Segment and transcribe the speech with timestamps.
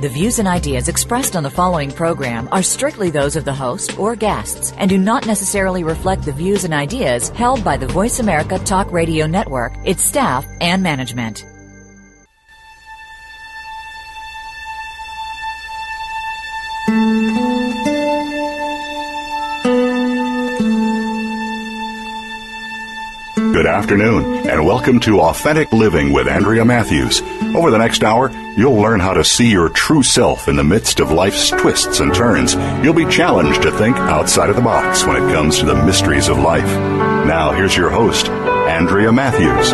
[0.00, 3.98] The views and ideas expressed on the following program are strictly those of the host
[3.98, 8.20] or guests and do not necessarily reflect the views and ideas held by the Voice
[8.20, 11.44] America Talk Radio Network, its staff, and management.
[23.52, 27.20] Good afternoon, and welcome to Authentic Living with Andrea Matthews.
[27.56, 30.98] Over the next hour, you'll learn how to see your true self in the midst
[30.98, 32.56] of life's twists and turns.
[32.82, 36.26] You'll be challenged to think outside of the box when it comes to the mysteries
[36.26, 36.66] of life.
[36.66, 39.70] Now, here's your host, Andrea Matthews.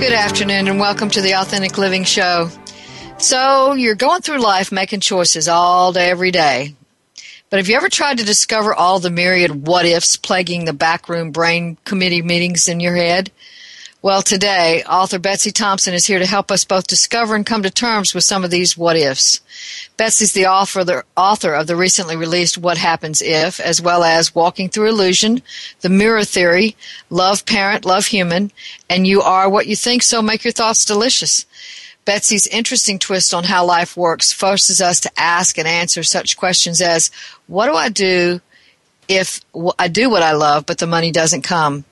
[0.00, 2.50] Good afternoon, and welcome to the Authentic Living Show.
[3.18, 6.76] So, you're going through life making choices all day, every day.
[7.50, 11.32] But have you ever tried to discover all the myriad what ifs plaguing the backroom
[11.32, 13.32] brain committee meetings in your head?
[14.04, 17.70] Well, today, author Betsy Thompson is here to help us both discover and come to
[17.70, 19.40] terms with some of these what ifs.
[19.96, 24.34] Betsy's the author, the author of the recently released What Happens If, as well as
[24.34, 25.40] Walking Through Illusion,
[25.80, 26.76] The Mirror Theory,
[27.08, 28.52] Love Parent, Love Human,
[28.90, 31.46] and You Are What You Think, So Make Your Thoughts Delicious.
[32.04, 36.82] Betsy's interesting twist on how life works forces us to ask and answer such questions
[36.82, 37.10] as
[37.46, 38.42] what do I do
[39.08, 39.40] if
[39.78, 41.86] I do what I love but the money doesn't come?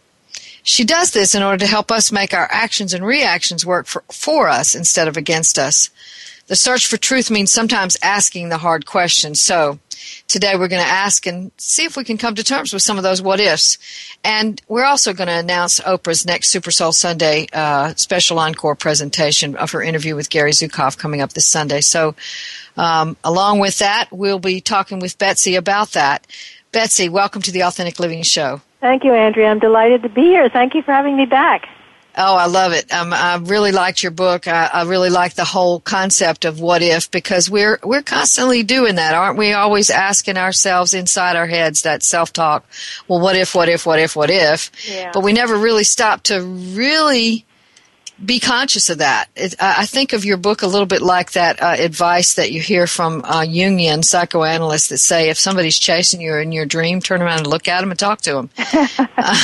[0.63, 4.05] She does this in order to help us make our actions and reactions work for,
[4.13, 5.91] for us instead of against us.
[6.47, 9.41] The search for truth means sometimes asking the hard questions.
[9.41, 9.79] So,
[10.29, 12.97] today we're going to ask and see if we can come to terms with some
[12.97, 13.79] of those what ifs.
[14.25, 19.57] And we're also going to announce Oprah's next Super Soul Sunday uh, special encore presentation
[19.57, 21.81] of her interview with Gary Zukav coming up this Sunday.
[21.81, 22.15] So,
[22.77, 26.27] um, along with that, we'll be talking with Betsy about that.
[26.73, 28.63] Betsy, welcome to the Authentic Living Show.
[28.83, 29.49] Thank you, Andrea.
[29.49, 30.49] I'm delighted to be here.
[30.49, 31.69] Thank you for having me back.
[32.19, 32.93] Oh, I love it.
[32.93, 34.49] Um, I really liked your book.
[34.49, 38.97] I, I really like the whole concept of what if because we're we're constantly doing
[38.97, 39.53] that, aren't we?
[39.53, 42.67] Always asking ourselves inside our heads that self talk.
[43.07, 43.55] Well, what if?
[43.55, 43.87] What if?
[43.87, 44.17] What if?
[44.17, 44.73] What if?
[44.91, 45.13] Yeah.
[45.15, 47.47] But we never really stop to really
[48.25, 49.29] be conscious of that.
[49.35, 52.61] It, I think of your book a little bit like that uh, advice that you
[52.61, 57.23] hear from uh, Jungian psychoanalysts that say if somebody's chasing you in your dream, turn
[57.23, 58.51] around and look at them and talk to them.
[59.25, 59.37] Uh,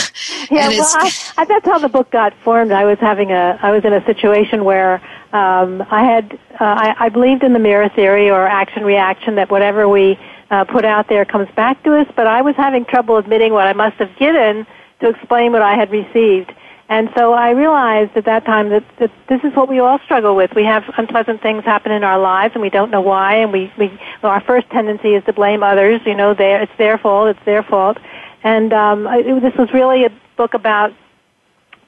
[0.51, 2.73] yeah, well, I, I, that's how the book got formed.
[2.73, 4.95] I was having a, I was in a situation where
[5.33, 9.53] um, I had, uh, I, I believed in the mirror theory or action reaction that
[9.53, 10.19] whatever we
[10.51, 13.69] uh, put out there comes back to us, but I was having trouble admitting what
[13.69, 14.67] I must have given
[15.01, 16.53] to explain what I had received.
[16.91, 20.35] And so I realized at that time that, that this is what we all struggle
[20.35, 20.55] with.
[20.55, 23.71] We have unpleasant things happen in our lives and we don't know why and we,
[23.77, 23.89] we
[24.23, 27.45] well, our first tendency is to blame others, you know, they, it's their fault, it's
[27.45, 27.99] their fault.
[28.43, 30.95] And um, it, this was really a book about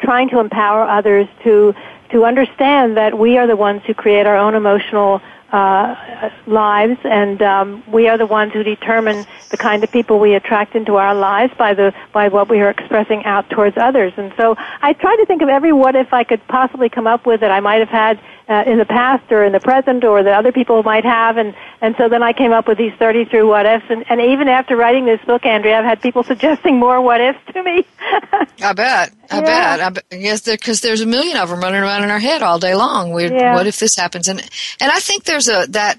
[0.00, 1.75] trying to empower others to
[2.11, 5.22] to understand that we are the ones who create our own emotional
[5.53, 10.34] uh, lives, and um, we are the ones who determine the kind of people we
[10.34, 14.12] attract into our lives by the by what we are expressing out towards others.
[14.16, 17.27] And so, I try to think of every what if I could possibly come up
[17.27, 20.22] with that I might have had uh, in the past or in the present or
[20.22, 21.37] that other people might have.
[21.37, 23.87] And and so then I came up with these 33 what ifs.
[23.88, 27.38] And, and even after writing this book Andrea I've had people suggesting more what ifs
[27.53, 27.87] to me.
[28.62, 29.43] I bet I Yeah.
[29.43, 29.81] bet.
[29.81, 32.59] I bet yes because there's a million of them running around in our head all
[32.61, 33.13] day long.
[33.13, 33.55] We Yeah.
[33.55, 34.29] what if this happens?
[34.29, 34.41] And
[34.81, 35.99] and I think there's a that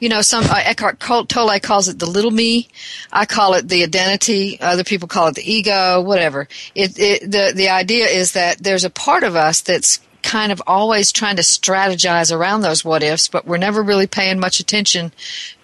[0.00, 2.68] you know some uh, Eckhart Tolle calls it the little me.
[3.12, 4.60] I call it the identity.
[4.60, 6.48] Other people call it the ego whatever.
[6.74, 10.60] It, it the the idea is that there's a part of us that's kind of
[10.66, 15.10] always trying to strategize around those what ifs, but we're never really paying much attention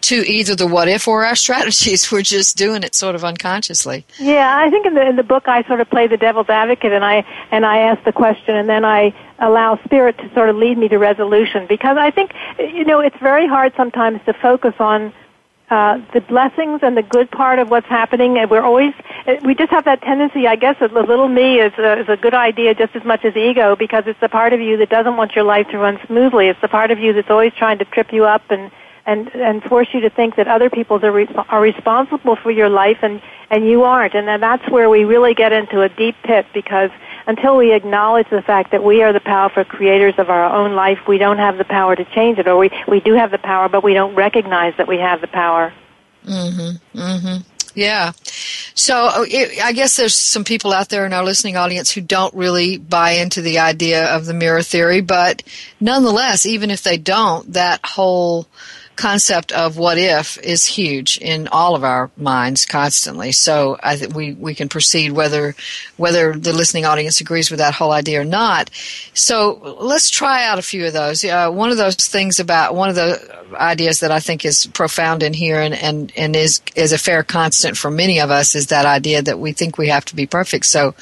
[0.00, 2.10] to either the what if or our strategies.
[2.10, 4.06] We're just doing it sort of unconsciously.
[4.18, 6.92] Yeah, I think in the in the book I sort of play the devil's advocate
[6.92, 10.56] and I and I ask the question and then I allow spirit to sort of
[10.56, 14.74] lead me to resolution because I think you know it's very hard sometimes to focus
[14.78, 15.12] on
[15.70, 18.92] uh, the blessings and the good part of what's happening, and we're always
[19.44, 22.16] we just have that tendency, I guess, that the little me is a, is a
[22.16, 25.16] good idea just as much as ego because it's the part of you that doesn't
[25.16, 26.48] want your life to run smoothly.
[26.48, 28.70] It's the part of you that's always trying to trip you up and
[29.06, 32.68] and and force you to think that other people are re- are responsible for your
[32.68, 34.14] life and and you aren't.
[34.14, 36.90] And then that's where we really get into a deep pit because
[37.26, 40.98] until we acknowledge the fact that we are the powerful creators of our own life,
[41.08, 43.68] we don't have the power to change it, or we we do have the power,
[43.68, 45.72] but we don't recognize that we have the power.
[46.26, 46.98] Mm-hmm.
[46.98, 47.42] Mm-hmm.
[47.74, 48.12] Yeah.
[48.74, 52.00] So uh, it, I guess there's some people out there in our listening audience who
[52.00, 55.42] don't really buy into the idea of the mirror theory, but
[55.80, 58.46] nonetheless, even if they don't, that whole
[58.96, 63.32] concept of what if is huge in all of our minds constantly.
[63.32, 65.54] So I think we, we can proceed whether
[65.96, 68.70] whether the listening audience agrees with that whole idea or not.
[69.14, 71.24] So let's try out a few of those.
[71.24, 75.22] Uh, one of those things about one of the ideas that I think is profound
[75.22, 78.68] in here and, and, and is is a fair constant for many of us is
[78.68, 80.66] that idea that we think we have to be perfect.
[80.66, 80.94] So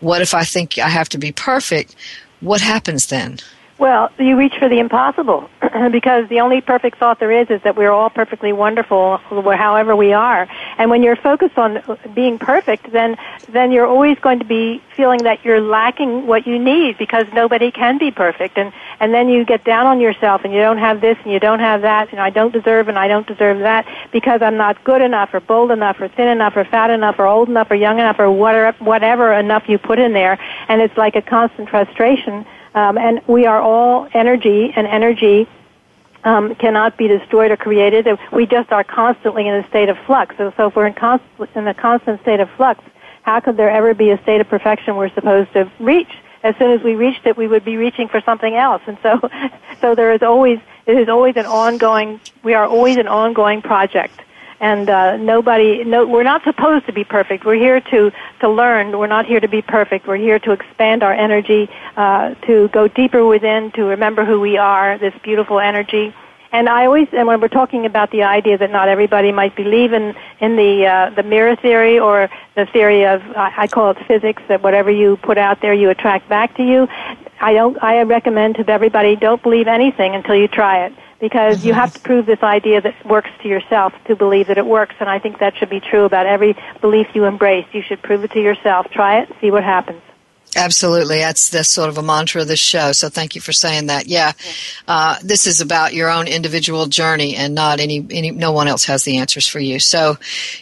[0.00, 1.94] what if I think I have to be perfect?
[2.40, 3.38] What happens then?
[3.78, 5.50] Well, you reach for the impossible
[5.92, 10.14] because the only perfect thought there is is that we're all perfectly wonderful however we
[10.14, 10.48] are.
[10.78, 11.82] And when you're focused on
[12.14, 13.18] being perfect, then
[13.50, 17.70] then you're always going to be feeling that you're lacking what you need because nobody
[17.70, 18.56] can be perfect.
[18.56, 21.38] And and then you get down on yourself and you don't have this and you
[21.38, 24.82] don't have that and I don't deserve and I don't deserve that because I'm not
[24.84, 27.74] good enough or bold enough or thin enough or fat enough or old enough or
[27.74, 30.38] young enough or whatever whatever enough you put in there
[30.68, 32.46] and it's like a constant frustration
[32.76, 35.48] um, and we are all energy, and energy
[36.24, 38.06] um, cannot be destroyed or created.
[38.30, 40.36] We just are constantly in a state of flux.
[40.36, 41.24] So, so if we're in, const-
[41.54, 42.84] in a constant state of flux,
[43.22, 46.10] how could there ever be a state of perfection we're supposed to reach?
[46.42, 48.82] As soon as we reached it, we would be reaching for something else.
[48.86, 49.20] And so,
[49.80, 54.20] so there is always, it is always an ongoing, we are always an ongoing project
[54.60, 58.10] and uh, nobody no we're not supposed to be perfect we're here to
[58.40, 62.34] to learn we're not here to be perfect we're here to expand our energy uh,
[62.46, 66.14] to go deeper within to remember who we are this beautiful energy
[66.52, 69.92] and I always, and when we're talking about the idea that not everybody might believe
[69.92, 73.98] in in the uh, the mirror theory or the theory of I, I call it
[74.06, 76.88] physics that whatever you put out there you attract back to you.
[77.40, 77.76] I don't.
[77.82, 82.00] I recommend to everybody don't believe anything until you try it because you have to
[82.00, 84.94] prove this idea that works to yourself to believe that it works.
[85.00, 87.66] And I think that should be true about every belief you embrace.
[87.72, 88.90] You should prove it to yourself.
[88.90, 90.02] Try it, see what happens.
[90.56, 91.18] Absolutely.
[91.18, 92.92] That's that's sort of a mantra of this show.
[92.92, 94.06] So thank you for saying that.
[94.06, 94.32] Yeah.
[94.88, 98.84] Uh, this is about your own individual journey and not any, any, no one else
[98.86, 99.78] has the answers for you.
[99.78, 100.16] So,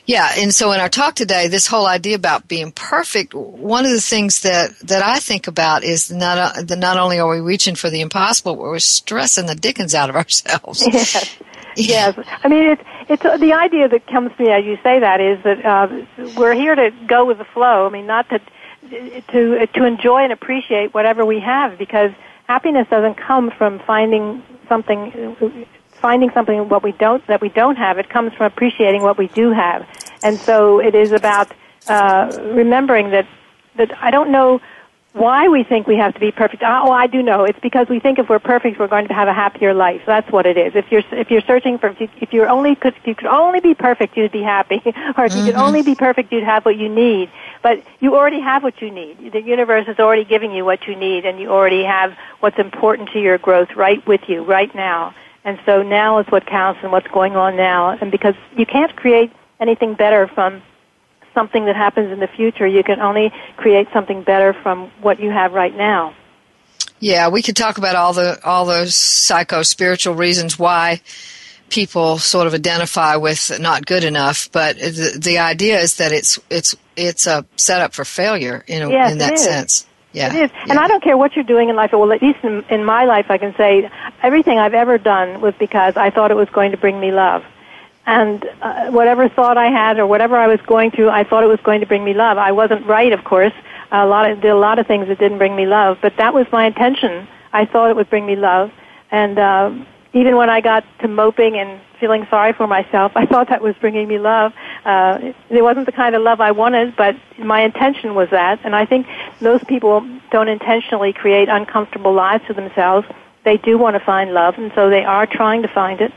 [0.05, 0.33] yeah.
[0.37, 4.01] And so in our talk today, this whole idea about being perfect, one of the
[4.01, 7.77] things that, that I think about is not, uh, that not only are we reaching
[7.77, 10.85] for the impossible, we're stressing the dickens out of ourselves.
[11.77, 12.15] Yes.
[12.17, 12.27] yes.
[12.45, 15.21] I mean, it's, it's uh, the idea that comes to me as you say that
[15.21, 15.89] is that uh,
[16.37, 17.85] we're here to go with the flow.
[17.85, 18.53] I mean, not that to
[19.29, 22.11] to to enjoy and appreciate whatever we have because
[22.47, 27.99] happiness doesn't come from finding something finding something what we don't that we don't have
[27.99, 29.87] it comes from appreciating what we do have
[30.23, 31.53] and so it is about
[31.89, 33.27] uh, remembering that
[33.77, 34.61] that I don't know
[35.15, 36.65] why we think we have to be perfect.
[36.67, 37.45] Oh, I do know.
[37.45, 40.03] It's because we think if we're perfect, we're going to have a happier life.
[40.07, 40.75] That's what it is.
[40.75, 43.75] If you're if you're searching for if you're only could if you could only be
[43.75, 44.83] perfect, you'd be happy.
[45.17, 45.61] or if you could mm-hmm.
[45.61, 47.31] only be perfect, you'd have what you need.
[47.65, 49.33] But you already have what you need.
[49.33, 53.09] The universe is already giving you what you need, and you already have what's important
[53.15, 55.15] to your growth right with you right now.
[55.45, 57.97] And so now is what counts and what's going on now.
[57.99, 60.63] And because you can't create anything better from
[61.33, 62.67] something that happens in the future.
[62.67, 66.15] You can only create something better from what you have right now.
[67.01, 71.01] Yeah, we could talk about all the all those psycho spiritual reasons why
[71.71, 76.39] people sort of identify with not good enough, but the, the idea is that it's
[76.51, 79.87] it's it's a setup for failure in a, yes, in that sense.
[80.13, 80.51] Yeah, it is.
[80.53, 80.67] Yeah.
[80.71, 81.93] And I don't care what you're doing in life.
[81.93, 83.91] Well, at least in, in my life, I can say
[84.23, 87.45] everything I've ever done was because I thought it was going to bring me love
[88.07, 91.49] and uh, whatever thought I had or whatever I was going through, I thought it
[91.49, 92.37] was going to bring me love.
[92.37, 93.53] I wasn't right, of course.
[93.91, 96.35] A lot of did a lot of things that didn't bring me love, but that
[96.35, 97.27] was my intention.
[97.53, 98.73] I thought it would bring me love,
[99.11, 99.71] and uh,
[100.15, 103.75] even when I got to moping and feeling sorry for myself, I thought that was
[103.81, 104.53] bringing me love.
[104.85, 108.61] Uh, it, it wasn't the kind of love I wanted, but my intention was that.
[108.65, 109.07] And I think
[109.41, 113.07] those people don't intentionally create uncomfortable lives for themselves.
[113.45, 116.13] They do want to find love, and so they are trying to find it.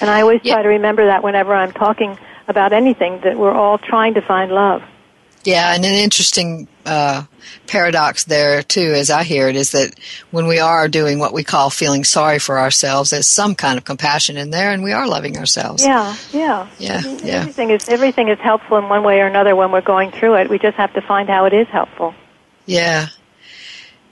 [0.00, 2.18] And I always try to remember that whenever I'm talking
[2.48, 4.82] about anything, that we're all trying to find love.
[5.44, 7.24] Yeah, and an interesting uh,
[7.66, 9.98] paradox there too, as I hear it, is that
[10.30, 13.84] when we are doing what we call feeling sorry for ourselves, there's some kind of
[13.84, 15.84] compassion in there, and we are loving ourselves.
[15.84, 17.40] Yeah, yeah, yeah, yeah.
[17.40, 20.50] Everything is everything is helpful in one way or another when we're going through it.
[20.50, 22.14] We just have to find how it is helpful.
[22.66, 23.08] Yeah,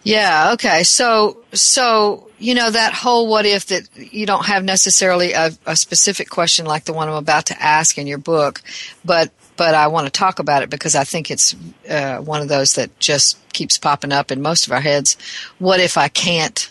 [0.03, 0.51] yeah.
[0.55, 0.83] Okay.
[0.83, 5.77] So, so you know that whole what if that you don't have necessarily a, a,
[5.77, 8.63] specific question like the one I'm about to ask in your book,
[9.05, 9.31] but
[9.63, 11.55] but I want to talk about it because I think it's
[11.89, 15.17] uh, one of those that just keeps popping up in most of our heads.
[15.61, 16.69] What if I can't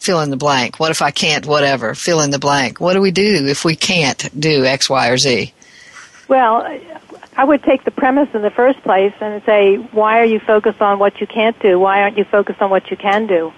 [0.00, 0.80] fill in the blank?
[0.80, 2.80] What if I can't whatever fill in the blank?
[2.80, 5.54] What do we do if we can't do X, Y, or Z?
[6.26, 6.66] Well,
[7.36, 10.82] I would take the premise in the first place and say, why are you focused
[10.82, 11.78] on what you can't do?
[11.78, 13.52] Why aren't you focused on what you can do?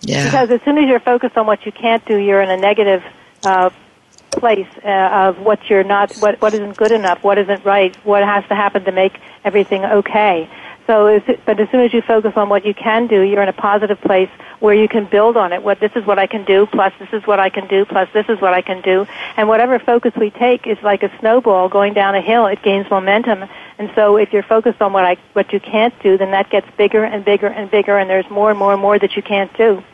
[0.00, 0.24] Yeah.
[0.24, 3.04] Because as soon as you're focused on what you can't do, you're in a negative
[3.44, 3.70] uh,
[4.40, 4.88] place uh,
[5.28, 8.54] of what you're not, what what isn't good enough, what isn't right, what has to
[8.54, 10.48] happen to make everything okay.
[10.86, 13.48] So, it, but as soon as you focus on what you can do, you're in
[13.48, 15.62] a positive place where you can build on it.
[15.62, 18.08] What this is what I can do, plus this is what I can do, plus
[18.12, 19.06] this is what I can do,
[19.36, 22.46] and whatever focus we take is like a snowball going down a hill.
[22.46, 23.44] It gains momentum,
[23.78, 26.66] and so if you're focused on what I what you can't do, then that gets
[26.76, 29.56] bigger and bigger and bigger, and there's more and more and more that you can't
[29.56, 29.84] do.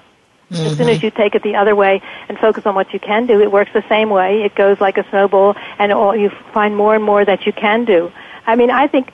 [0.51, 0.67] Mm-hmm.
[0.67, 3.27] As soon as you take it the other way and focus on what you can
[3.27, 4.43] do, it works the same way.
[4.43, 7.85] It goes like a snowball, and all, you find more and more that you can
[7.85, 8.13] do.
[8.47, 9.13] I mean, I think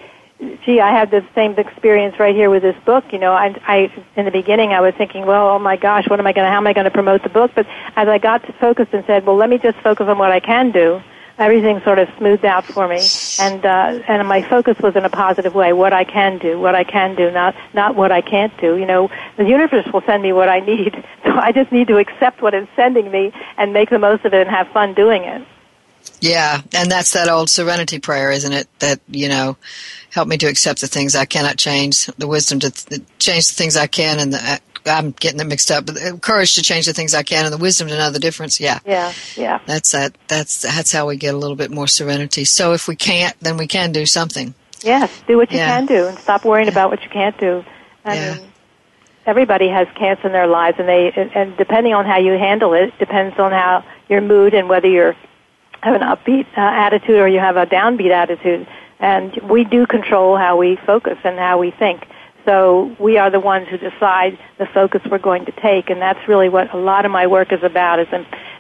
[0.65, 3.13] gee, I had the same experience right here with this book.
[3.13, 6.19] You know, I, I in the beginning I was thinking, well, oh my gosh, what
[6.19, 6.51] am I going to?
[6.51, 7.53] How am I going to promote the book?
[7.55, 10.33] But as I got to focus and said, well, let me just focus on what
[10.33, 11.03] I can do.
[11.39, 13.01] Everything sort of smoothed out for me,
[13.41, 15.73] and uh, and my focus was in a positive way.
[15.73, 18.77] What I can do, what I can do, not not what I can't do.
[18.77, 20.93] You know, the universe will send me what I need,
[21.25, 24.35] so I just need to accept what it's sending me and make the most of
[24.35, 25.47] it and have fun doing it.
[26.21, 28.69] Yeah, and that's that old serenity prayer, isn't it?
[28.79, 29.57] That, you know,
[30.11, 33.55] help me to accept the things I cannot change, the wisdom to th- change the
[33.55, 36.87] things I can, and the, I'm getting them mixed up, but the courage to change
[36.87, 38.61] the things I can, and the wisdom to know the difference.
[38.61, 38.81] Yeah.
[38.85, 39.61] Yeah, yeah.
[39.67, 40.17] That's that.
[40.29, 42.45] That's that's how we get a little bit more serenity.
[42.45, 44.55] So if we can't, then we can do something.
[44.83, 45.69] Yes, do what you yeah.
[45.69, 46.73] can do, and stop worrying yeah.
[46.73, 47.65] about what you can't do.
[48.05, 48.35] I yeah.
[48.35, 48.53] mean,
[49.27, 52.99] everybody has cancer in their lives, and they and depending on how you handle it,
[52.99, 55.17] depends on how your mood and whether you're
[55.83, 58.67] have an upbeat uh, attitude or you have a downbeat attitude.
[59.01, 62.07] And we do control how we focus and how we think.
[62.45, 66.29] So we are the ones who decide the focus we're going to take, and that's
[66.29, 68.01] really what a lot of my work is about.
[68.01, 68.09] Is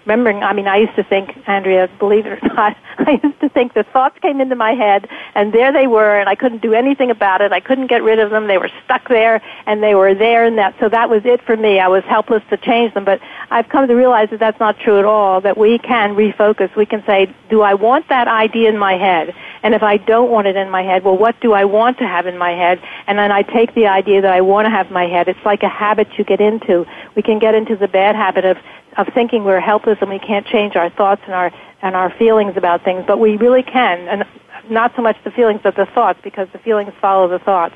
[0.06, 3.48] remembering, I mean, I used to think, Andrea, believe it or not, I used to
[3.48, 6.74] think the thoughts came into my head and there they were and I couldn't do
[6.74, 7.52] anything about it.
[7.52, 8.46] I couldn't get rid of them.
[8.46, 11.56] They were stuck there and they were there and that, so that was it for
[11.56, 11.78] me.
[11.78, 13.20] I was helpless to change them, but
[13.50, 16.74] I've come to realize that that's not true at all, that we can refocus.
[16.76, 19.34] We can say, do I want that idea in my head?
[19.62, 22.06] And if I don't want it in my head, well, what do I want to
[22.06, 22.82] have in my head?
[23.06, 25.28] And then I take the idea that I want to have in my head.
[25.28, 26.86] It's like a habit you get into.
[27.14, 28.58] We can get into the bad habit of
[28.96, 31.50] of thinking we're helpless and we can't change our thoughts and our
[31.80, 34.24] and our feelings about things, but we really can, and
[34.70, 37.74] not so much the feelings but the thoughts, because the feelings follow the thoughts.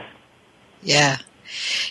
[0.82, 1.16] Yeah,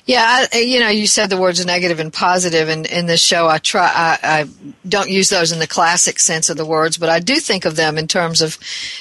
[0.05, 3.47] yeah, I, you know, you said the words negative and positive, and in this show,
[3.47, 3.91] I try.
[3.93, 4.45] I, I,
[4.87, 7.75] don't use those in the classic sense of the words, but I do think of
[7.75, 8.57] them in terms of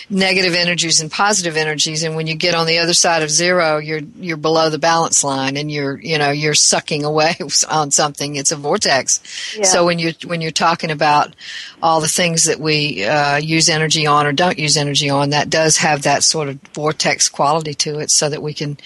[0.09, 2.03] negative energies and positive energies.
[2.03, 5.23] And when you get on the other side of zero, you're you're below the balance
[5.23, 7.37] line, and you're you know you're sucking away
[7.71, 8.37] on something.
[8.37, 9.21] It's a vortex.
[9.57, 9.65] Yeah.
[9.65, 11.35] So when you when you're talking about
[11.83, 15.51] all the things that we uh, use energy on or don't use energy on, that
[15.51, 18.79] does have that sort of vortex quality to it, so that we can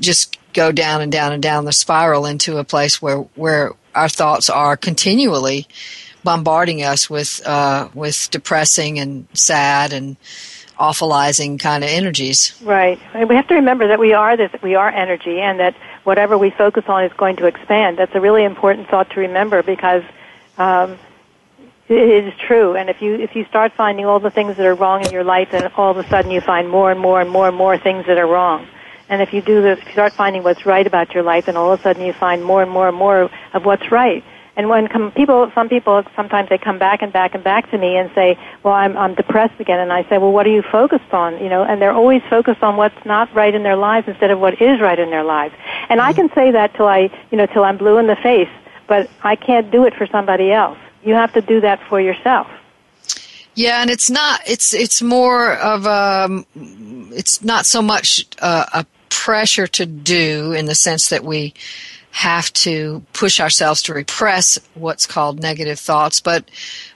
[0.00, 4.08] just go down and down and down the spiral into a place where where our
[4.08, 5.66] thoughts are continually
[6.24, 10.16] bombarding us with uh, with depressing and sad and
[10.78, 12.54] awfulizing kind of energies.
[12.62, 13.00] Right.
[13.14, 14.50] We have to remember that we are this.
[14.62, 15.74] We are energy, and that
[16.04, 17.98] whatever we focus on is going to expand.
[17.98, 20.02] That's a really important thought to remember because.
[20.58, 20.98] Um,
[21.88, 24.74] it is true, and if you if you start finding all the things that are
[24.74, 27.30] wrong in your life, then all of a sudden you find more and more and
[27.30, 28.66] more and more things that are wrong.
[29.08, 31.56] And if you do this, if you start finding what's right about your life, and
[31.56, 34.24] all of a sudden you find more and more and more of what's right.
[34.56, 37.78] And when come, people, some people, sometimes they come back and back and back to
[37.78, 40.62] me and say, "Well, I'm I'm depressed again." And I say, "Well, what are you
[40.62, 44.08] focused on?" You know, and they're always focused on what's not right in their lives
[44.08, 45.54] instead of what is right in their lives.
[45.90, 46.28] And I mm-hmm.
[46.28, 48.48] can say that till I, you know, till I'm blue in the face,
[48.86, 50.78] but I can't do it for somebody else.
[51.04, 52.48] You have to do that for yourself.
[53.54, 54.40] Yeah, and it's not.
[54.46, 56.44] It's it's more of a.
[56.54, 61.54] It's not so much uh, a, a pressure to do in the sense that we
[62.10, 66.50] have to push ourselves to repress what's called negative thoughts, but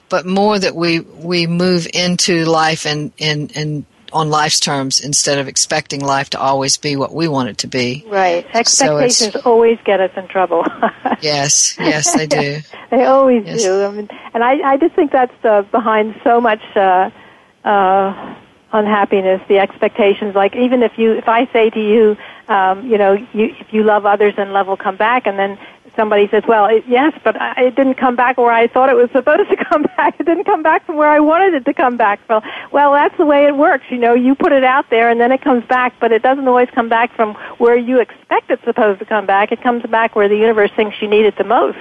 [0.09, 5.37] but more that we we move into life and and and on life's terms instead
[5.39, 8.03] of expecting life to always be what we want it to be.
[8.07, 8.45] Right.
[8.53, 10.65] Expectations so always get us in trouble.
[11.21, 12.59] yes, yes, they do.
[12.91, 13.63] they always yes.
[13.63, 13.85] do.
[13.85, 17.09] I mean, and I, I just think that's uh, behind so much uh,
[17.63, 18.35] uh,
[18.73, 20.35] unhappiness, the expectations.
[20.35, 23.83] Like even if you, if I say to you, um, you know, you, if you
[23.83, 25.57] love others, then love will come back, and then
[25.95, 28.95] somebody says, "Well, it, yes, but I, it didn't come back where I thought it
[28.95, 30.19] was supposed to come back.
[30.19, 33.15] It didn't come back from where I wanted it to come back from." Well, that's
[33.17, 33.85] the way it works.
[33.89, 36.47] You know, you put it out there, and then it comes back, but it doesn't
[36.47, 39.51] always come back from where you expect it's supposed to come back.
[39.51, 41.77] It comes back where the universe thinks you need it the most.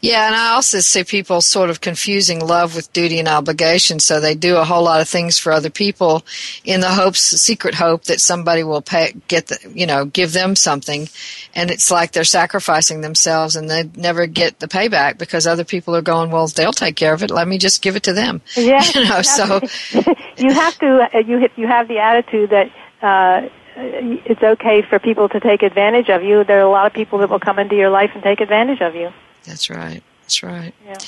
[0.00, 4.00] Yeah, and I also see people sort of confusing love with duty and obligation.
[4.00, 6.24] So they do a whole lot of things for other people
[6.64, 10.56] in the hopes, secret hope that somebody will pay, get the, you know, give them
[10.56, 11.08] something.
[11.54, 15.94] And it's like they're sacrificing themselves and they never get the payback because other people
[15.94, 17.30] are going, well, they'll take care of it.
[17.30, 18.40] Let me just give it to them.
[18.62, 18.84] Yeah.
[18.94, 19.60] You know, so.
[20.36, 22.70] you have to, uh, you, you have the attitude that,
[23.02, 26.44] uh, it's okay for people to take advantage of you.
[26.44, 28.80] There are a lot of people that will come into your life and take advantage
[28.80, 29.12] of you.
[29.44, 30.02] That's right.
[30.22, 30.74] That's right.
[30.86, 30.98] Yeah.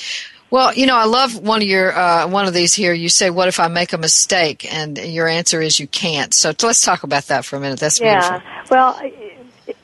[0.51, 2.93] Well, you know, I love one of your uh, one of these here.
[2.93, 6.53] You say, "What if I make a mistake?" And your answer is, "You can't." So
[6.63, 7.79] let's talk about that for a minute.
[7.79, 8.39] That's yeah.
[8.39, 8.51] Beautiful.
[8.69, 9.01] Well,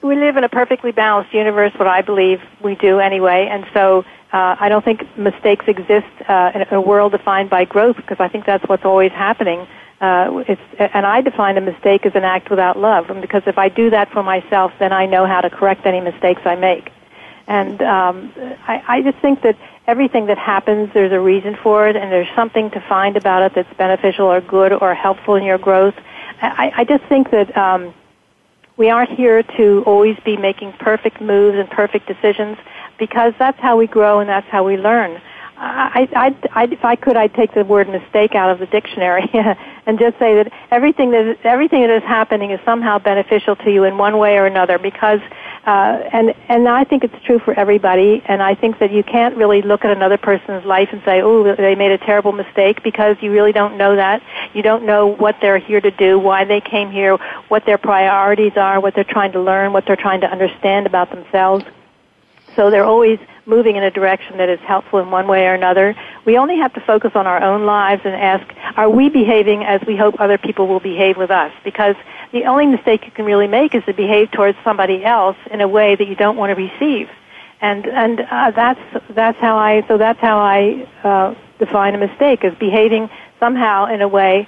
[0.03, 1.73] we live in a perfectly balanced universe.
[1.77, 6.51] What I believe we do anyway, and so uh, I don't think mistakes exist uh,
[6.53, 9.67] in a world defined by growth because I think that's what's always happening.
[9.99, 13.57] Uh, it's, and I define a mistake as an act without love, and because if
[13.57, 16.91] I do that for myself, then I know how to correct any mistakes I make.
[17.51, 18.31] And um,
[18.65, 22.33] I, I just think that everything that happens, there's a reason for it, and there's
[22.33, 25.95] something to find about it that's beneficial or good or helpful in your growth.
[26.41, 27.93] I, I just think that um,
[28.77, 32.57] we aren't here to always be making perfect moves and perfect decisions
[32.97, 35.21] because that's how we grow and that's how we learn.
[35.63, 39.29] I, I, I, if I could, I'd take the word mistake out of the dictionary
[39.85, 43.83] and just say that everything that everything that is happening is somehow beneficial to you
[43.83, 44.79] in one way or another.
[44.79, 45.19] Because,
[45.67, 48.23] uh, and and I think it's true for everybody.
[48.25, 51.55] And I think that you can't really look at another person's life and say, "Oh,
[51.55, 54.23] they made a terrible mistake," because you really don't know that.
[54.55, 57.17] You don't know what they're here to do, why they came here,
[57.49, 61.11] what their priorities are, what they're trying to learn, what they're trying to understand about
[61.11, 61.65] themselves.
[62.55, 63.19] So they're always
[63.51, 65.93] moving in a direction that is helpful in one way or another.
[66.25, 68.45] We only have to focus on our own lives and ask,
[68.77, 71.51] are we behaving as we hope other people will behave with us?
[71.63, 71.95] Because
[72.31, 75.67] the only mistake you can really make is to behave towards somebody else in a
[75.67, 77.09] way that you don't want to receive.
[77.59, 78.79] And and uh, that's
[79.09, 84.01] that's how I so that's how I uh, define a mistake as behaving somehow in
[84.01, 84.47] a way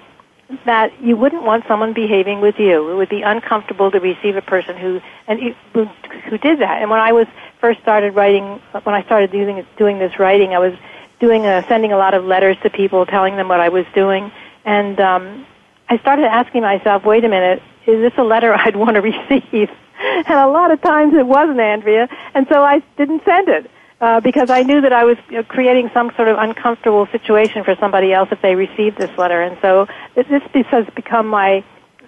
[0.65, 2.89] that you wouldn't want someone behaving with you.
[2.91, 5.39] It would be uncomfortable to receive a person who and
[5.73, 5.85] who,
[6.29, 6.81] who did that.
[6.81, 7.27] And when I was
[7.59, 10.73] first started writing, when I started doing doing this writing, I was
[11.19, 14.31] doing a, sending a lot of letters to people, telling them what I was doing,
[14.65, 15.45] and um,
[15.89, 19.69] I started asking myself, wait a minute, is this a letter I'd want to receive?
[19.99, 23.69] and a lot of times it wasn't, Andrea, and so I didn't send it
[24.03, 27.63] uh, because I knew that I was you know, creating some sort of uncomfortable situation
[27.63, 29.41] for somebody else if they received this letter.
[29.41, 31.63] And so this, this has become my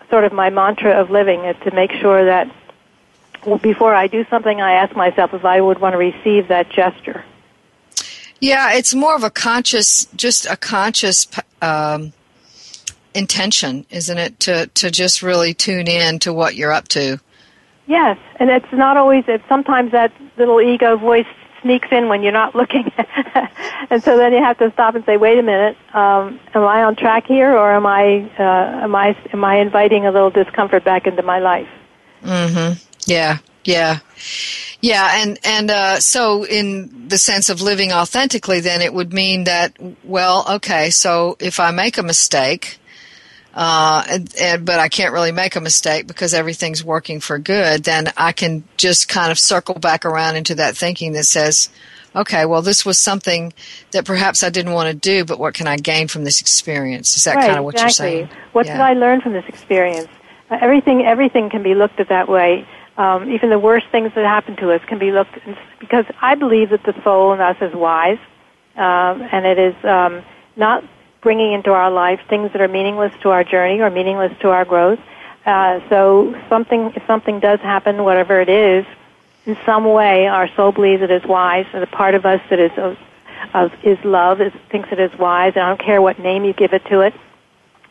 [0.09, 2.53] sort of my mantra of living is to make sure that
[3.61, 7.23] before I do something, I ask myself if I would want to receive that gesture.
[8.41, 11.27] Yeah, it's more of a conscious, just a conscious
[11.61, 12.11] um,
[13.13, 14.37] intention, isn't it?
[14.41, 17.21] To to just really tune in to what you're up to.
[17.87, 19.23] Yes, and it's not always.
[19.29, 21.25] It's sometimes that little ego voice
[21.65, 22.91] sneaks in when you're not looking.
[23.89, 26.83] and so then you have to stop and say, wait a minute, um, am I
[26.83, 30.85] on track here or am I, uh, am I, am I inviting a little discomfort
[30.85, 31.67] back into my life?
[32.23, 32.79] Mm-hmm.
[33.07, 33.39] Yeah.
[33.63, 33.99] Yeah.
[34.81, 39.45] Yeah, and and uh, so in the sense of living authentically, then it would mean
[39.45, 42.77] that well, okay, so if I make a mistake,
[43.55, 47.85] uh, and, and, but I can't really make a mistake because everything's working for good,
[47.85, 51.69] then I can just kind of circle back around into that thinking that says,
[52.13, 53.53] okay, well, this was something
[53.91, 57.15] that perhaps I didn't want to do, but what can I gain from this experience?
[57.15, 58.17] Is that right, kind of what exactly.
[58.17, 58.37] you're saying?
[58.51, 58.73] What yeah.
[58.73, 60.09] did I learn from this experience?
[60.49, 62.67] Uh, everything, everything can be looked at that way.
[62.97, 65.37] Um, even the worst things that happen to us can be looked
[65.79, 68.19] because I believe that the soul in us is wise,
[68.75, 70.23] um, and it is um,
[70.55, 70.83] not
[71.25, 74.63] bringing into our life things that are meaningless to our journey or meaningless to our
[74.63, 74.99] growth.
[75.43, 78.85] Uh, so something, if something does happen, whatever it is,
[79.47, 82.59] in some way, our soul believes it is wise, and the part of us that
[82.59, 82.95] is of,
[83.55, 85.53] of is love is, thinks it is wise.
[85.55, 87.15] And I don't care what name you give it to it.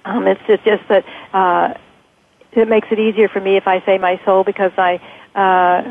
[0.04, 1.74] Um, it's just, just that uh,
[2.52, 5.00] it makes it easier for me if I say my soul because I
[5.34, 5.82] uh,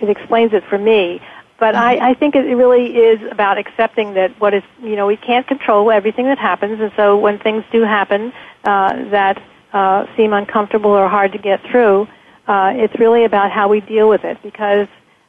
[0.00, 1.20] it explains it for me.
[1.58, 5.16] But I, I think it really is about accepting that what is, you know, we
[5.16, 8.32] can't control everything that happens, and so when things do happen
[8.64, 9.42] uh, that
[9.72, 12.06] uh, seem uncomfortable or hard to get through,
[12.46, 14.86] uh, it's really about how we deal with it because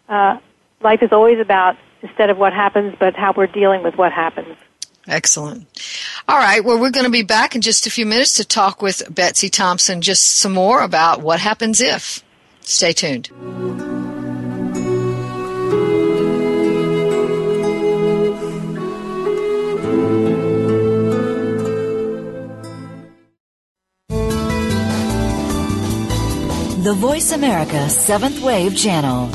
[0.09, 0.37] uh,
[0.81, 4.55] life is always about instead of what happens, but how we're dealing with what happens.
[5.07, 5.65] Excellent.
[6.27, 6.63] All right.
[6.63, 9.49] Well, we're going to be back in just a few minutes to talk with Betsy
[9.49, 12.23] Thompson just some more about what happens if.
[12.61, 13.29] Stay tuned.
[26.88, 29.26] The Voice America Seventh Wave Channel.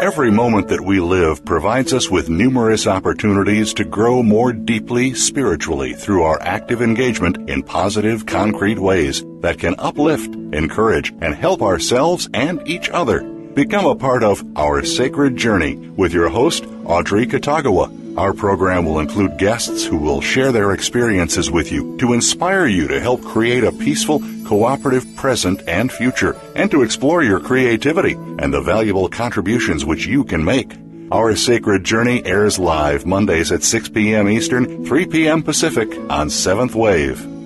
[0.00, 5.92] Every moment that we live provides us with numerous opportunities to grow more deeply spiritually
[5.92, 12.30] through our active engagement in positive, concrete ways that can uplift, encourage, and help ourselves
[12.32, 13.20] and each other.
[13.52, 17.99] Become a part of Our Sacred Journey with your host, Audrey Kitagawa.
[18.16, 22.88] Our program will include guests who will share their experiences with you to inspire you
[22.88, 28.52] to help create a peaceful, cooperative present and future, and to explore your creativity and
[28.52, 30.72] the valuable contributions which you can make.
[31.12, 34.28] Our Sacred Journey airs live Mondays at 6 p.m.
[34.28, 35.42] Eastern, 3 p.m.
[35.42, 37.39] Pacific on 7th Wave.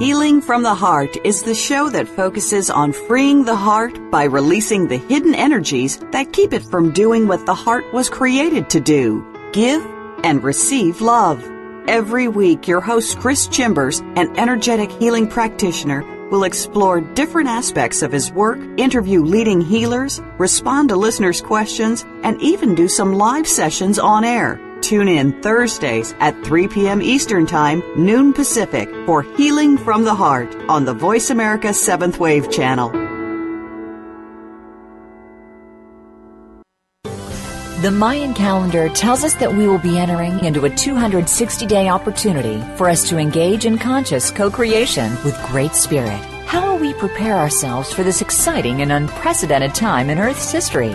[0.00, 4.88] Healing from the Heart is the show that focuses on freeing the heart by releasing
[4.88, 9.24] the hidden energies that keep it from doing what the heart was created to do
[9.52, 9.86] give
[10.24, 11.48] and receive love.
[11.86, 18.10] Every week, your host, Chris Chimbers, an energetic healing practitioner, will explore different aspects of
[18.10, 24.00] his work, interview leading healers, respond to listeners' questions, and even do some live sessions
[24.00, 24.58] on air.
[24.84, 27.00] Tune in Thursdays at 3 p.m.
[27.00, 32.50] Eastern Time, noon Pacific, for Healing from the Heart on the Voice America 7th Wave
[32.50, 32.90] channel.
[37.80, 42.62] The Mayan calendar tells us that we will be entering into a 260 day opportunity
[42.76, 46.20] for us to engage in conscious co creation with Great Spirit.
[46.44, 50.94] How will we prepare ourselves for this exciting and unprecedented time in Earth's history?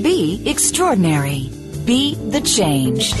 [0.00, 1.50] Be extraordinary.
[1.84, 3.12] Be the change.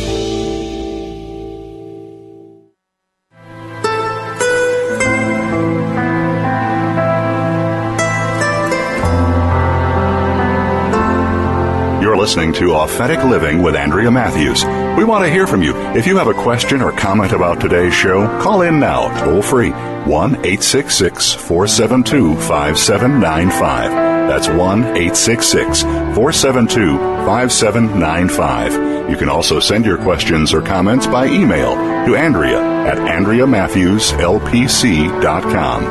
[12.00, 14.64] You're listening to Authentic Living with Andrea Matthews.
[14.96, 15.76] We want to hear from you.
[15.94, 19.72] If you have a question or comment about today's show, call in now, toll free,
[19.72, 24.11] 1 866 472 5795.
[24.28, 29.10] That's 1 866 472 5795.
[29.10, 31.74] You can also send your questions or comments by email
[32.06, 35.82] to Andrea at AndreaMatthewsLPC.com.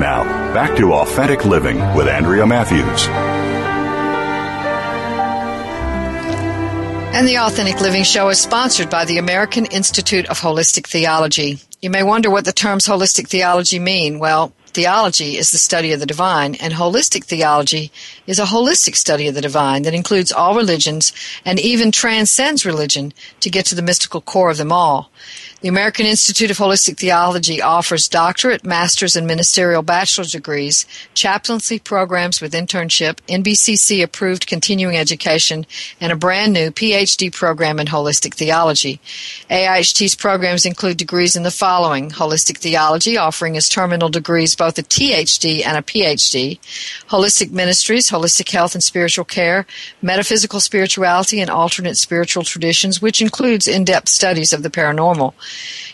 [0.00, 0.24] Now,
[0.54, 3.06] back to Authentic Living with Andrea Matthews.
[7.12, 11.58] And the Authentic Living Show is sponsored by the American Institute of Holistic Theology.
[11.82, 14.20] You may wonder what the terms holistic theology mean.
[14.20, 17.90] Well, theology is the study of the divine, and holistic theology
[18.26, 21.12] is a holistic study of the divine that includes all religions
[21.44, 25.10] and even transcends religion to get to the mystical core of them all.
[25.60, 32.40] The American Institute of Holistic Theology offers doctorate, master's, and ministerial bachelor's degrees, chaplaincy programs
[32.40, 35.66] with internship, NBCC approved continuing education,
[36.00, 39.00] and a brand new PhD program in holistic theology.
[39.50, 44.82] AIHT's programs include degrees in the following Holistic Theology, offering as terminal degrees both a
[44.82, 46.58] THD and a PhD,
[47.10, 49.66] Holistic Ministries, Holistic Health and Spiritual Care,
[50.00, 55.34] Metaphysical Spirituality and Alternate Spiritual Traditions, which includes in depth studies of the paranormal.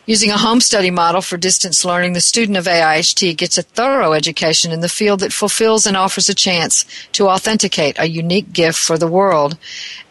[0.09, 4.13] Using a home study model for distance learning, the student of AIHT gets a thorough
[4.13, 8.79] education in the field that fulfills and offers a chance to authenticate a unique gift
[8.79, 9.59] for the world.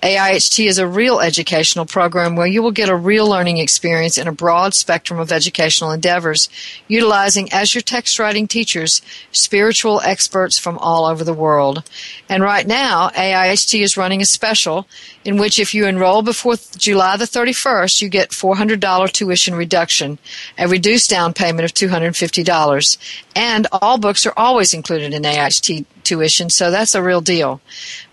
[0.04, 4.28] AIHT is a real educational program where you will get a real learning experience in
[4.28, 6.50] a broad spectrum of educational endeavors,
[6.90, 11.90] utilizing as your text writing teachers spiritual experts from all over the world.
[12.28, 14.88] And right now, AIHT is running a special
[15.26, 20.20] in which if you enroll before July the 31st, you get $400 tuition reduction,
[20.58, 22.98] a reduced down payment of $250.
[23.36, 27.60] And all books are always included in AIHT tuition, so that's a real deal.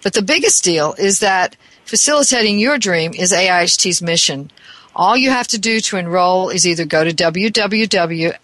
[0.02, 4.50] But the biggest deal is that facilitating your dream is AIHT's mission.
[4.94, 8.38] All you have to do to enroll is either go to www.aiht.edu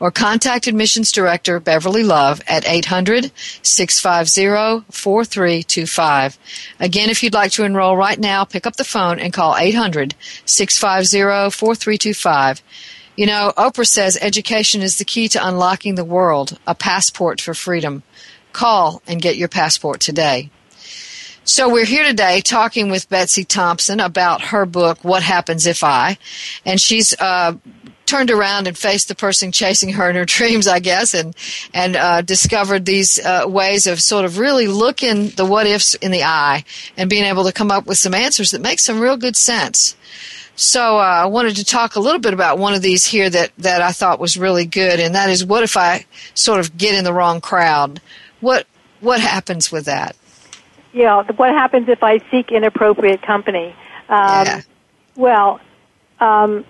[0.00, 3.30] or contact Admissions Director Beverly Love at 800
[3.62, 6.38] 650 4325.
[6.80, 10.14] Again, if you'd like to enroll right now, pick up the phone and call 800
[10.44, 12.62] 650 4325.
[13.16, 17.54] You know, Oprah says education is the key to unlocking the world, a passport for
[17.54, 18.02] freedom.
[18.52, 20.50] Call and get your passport today.
[21.44, 26.18] So we're here today talking with Betsy Thompson about her book, What Happens If I?
[26.64, 27.54] And she's uh,
[28.06, 31.34] turned around and faced the person chasing her in her dreams, I guess, and
[31.74, 36.10] and uh, discovered these uh, ways of sort of really looking the what ifs in
[36.10, 36.64] the eye
[36.96, 39.96] and being able to come up with some answers that make some real good sense.
[40.56, 43.52] So uh, I wanted to talk a little bit about one of these here that
[43.58, 46.94] that I thought was really good, and that is what if I sort of get
[46.94, 48.00] in the wrong crowd?
[48.40, 48.66] What
[49.00, 50.16] what happens with that?
[50.92, 53.76] Yeah, what happens if I seek inappropriate company?
[54.08, 54.60] Um, yeah.
[55.14, 55.60] Well,
[56.20, 56.64] um,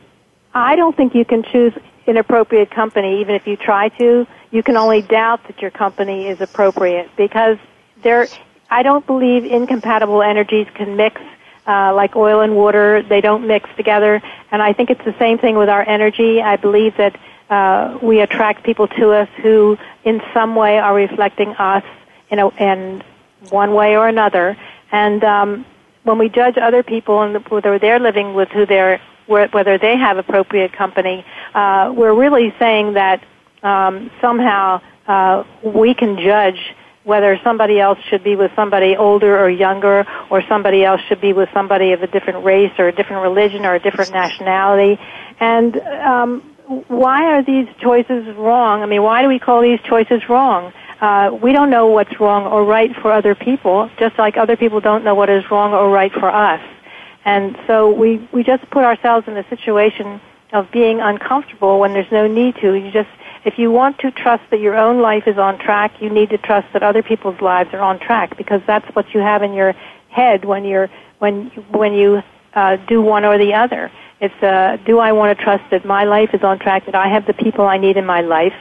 [0.57, 1.75] I don't think you can choose
[2.07, 4.27] inappropriate company, even if you try to.
[4.51, 7.59] You can only doubt that your company is appropriate because
[8.03, 8.27] there.
[8.71, 11.21] I don't believe incompatible energies can mix
[11.67, 13.03] uh, like oil and water.
[13.03, 16.41] They don't mix together, and I think it's the same thing with our energy.
[16.41, 21.51] I believe that uh, we attract people to us who, in some way, are reflecting
[21.51, 21.85] us
[22.31, 23.05] in, a, in
[23.51, 24.57] one way or another.
[24.91, 25.67] And um,
[26.05, 30.19] when we judge other people and whether they're living with who they're whether they have
[30.19, 33.25] appropriate company, uh, we're really saying that
[33.63, 39.49] um, somehow uh, we can judge whether somebody else should be with somebody older or
[39.49, 43.23] younger, or somebody else should be with somebody of a different race or a different
[43.23, 45.01] religion or a different nationality.
[45.39, 46.41] And um,
[46.89, 48.83] why are these choices wrong?
[48.83, 50.73] I mean, why do we call these choices wrong?
[51.01, 54.81] Uh, we don't know what's wrong or right for other people, just like other people
[54.81, 56.61] don't know what is wrong or right for us.
[57.27, 60.21] And so we, we just put ourselves in a situation
[60.53, 62.75] of being uncomfortable when there's no need to.
[62.75, 63.11] You just,
[63.45, 66.39] if you want to trust that your own life is on track, you need to
[66.39, 69.73] trust that other people's lives are on track because that's what you have in your
[70.09, 72.23] head when you're, when, when you
[72.55, 73.91] uh, do one or the other.
[74.21, 77.09] It's, uh, do I want to trust that my life is on track, that I
[77.09, 78.55] have the people I need in my life?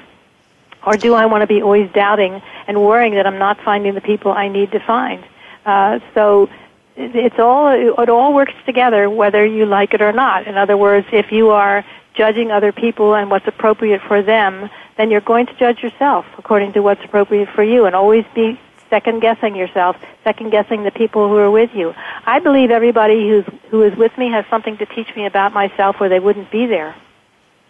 [0.84, 4.01] Or do I want to be always doubting and worrying that I'm not finding the
[4.01, 5.23] people I need to find?
[5.65, 6.49] Uh, so
[6.97, 10.47] it's all it all works together whether you like it or not.
[10.47, 15.12] In other words, if you are judging other people and what's appropriate for them, then
[15.12, 19.19] you're going to judge yourself according to what's appropriate for you and always be second
[19.19, 21.93] guessing yourself, second guessing the people who are with you.
[22.25, 25.97] I believe everybody who's who is with me has something to teach me about myself
[25.99, 26.95] or they wouldn't be there.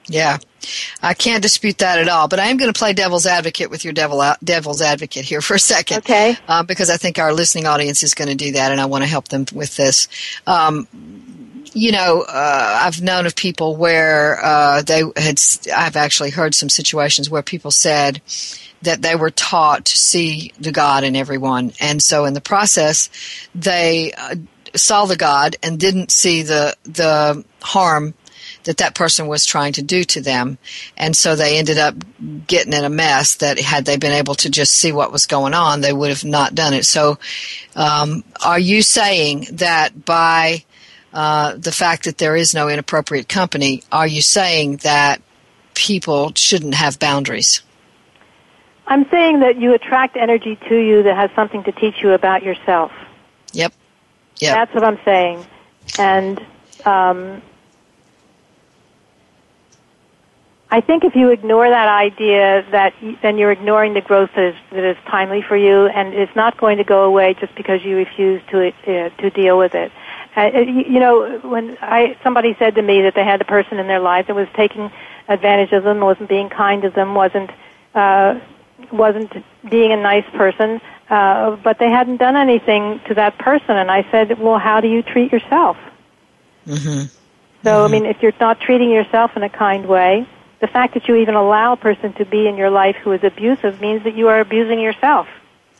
[0.08, 0.38] Yeah,
[1.02, 2.28] I can't dispute that at all.
[2.28, 5.56] But I am going to play devil's advocate with your devil devil's advocate here for
[5.56, 6.00] a second.
[6.00, 6.38] Okay.
[6.48, 9.04] Uh, because I think our listening audience is going to do that, and I want
[9.04, 10.08] to help them with this.
[10.46, 10.88] Um,
[11.74, 15.40] you know, uh, I've known of people where uh, they had.
[15.76, 18.22] I've actually heard some situations where people said
[18.82, 23.10] that they were taught to see the God in everyone, and so in the process,
[23.54, 24.36] they uh,
[24.76, 28.14] saw the God and didn't see the the harm
[28.66, 30.58] that that person was trying to do to them.
[30.98, 31.96] And so they ended up
[32.48, 35.54] getting in a mess that had they been able to just see what was going
[35.54, 36.86] on, they would have not done it.
[36.86, 37.18] So,
[37.76, 40.64] um, are you saying that by
[41.14, 45.22] uh, the fact that there is no inappropriate company, are you saying that
[45.74, 47.62] people shouldn't have boundaries?
[48.88, 52.44] I'm saying that you attract energy to you that has something to teach you about
[52.44, 52.92] yourself.
[53.54, 53.74] Yep.
[54.42, 54.56] Yep.
[54.56, 55.46] That's what I'm saying.
[55.98, 56.46] And
[56.86, 57.42] um,
[60.72, 64.56] I think if you ignore that idea, that then you're ignoring the growth that is,
[64.72, 67.98] that is timely for you, and it's not going to go away just because you
[67.98, 69.92] refuse to uh, to deal with it.
[70.36, 73.88] Uh, you know, when I somebody said to me that they had a person in
[73.88, 74.92] their life that was taking
[75.28, 77.52] advantage of them, wasn't being kind to them, wasn't
[77.94, 78.40] uh,
[78.92, 79.32] wasn't
[79.70, 84.10] being a nice person, uh, but they hadn't done anything to that person, and I
[84.12, 85.78] said, well, how do you treat yourself?
[86.66, 87.06] Mm-hmm.
[87.64, 87.86] So, mm-hmm.
[87.86, 90.28] I mean, if you're not treating yourself in a kind way,
[90.66, 93.24] the fact that you even allow a person to be in your life who is
[93.24, 95.28] abusive means that you are abusing yourself.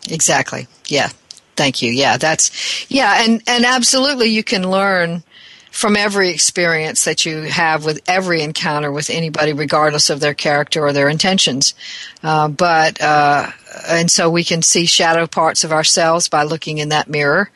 [0.10, 0.68] Exactly.
[0.88, 1.10] Yeah.
[1.56, 1.92] Thank you.
[1.92, 5.24] Yeah, that's yeah, and and absolutely you can learn
[5.72, 10.86] from every experience that you have with every encounter with anybody, regardless of their character
[10.86, 11.74] or their intentions.
[12.22, 13.50] Uh, but uh,
[13.88, 17.50] and so we can see shadow parts of ourselves by looking in that mirror.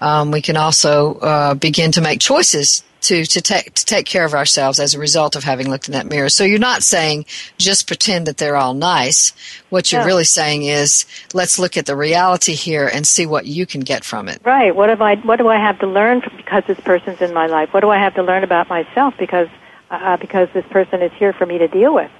[0.00, 4.24] Um, we can also uh, begin to make choices to to take to take care
[4.24, 6.28] of ourselves as a result of having looked in that mirror.
[6.28, 7.26] So you're not saying
[7.58, 9.32] just pretend that they're all nice.
[9.70, 13.64] What you're really saying is let's look at the reality here and see what you
[13.66, 14.40] can get from it.
[14.44, 14.74] Right.
[14.74, 17.72] What have I what do I have to learn because this person's in my life?
[17.72, 19.48] What do I have to learn about myself because
[19.90, 22.10] uh, because this person is here for me to deal with?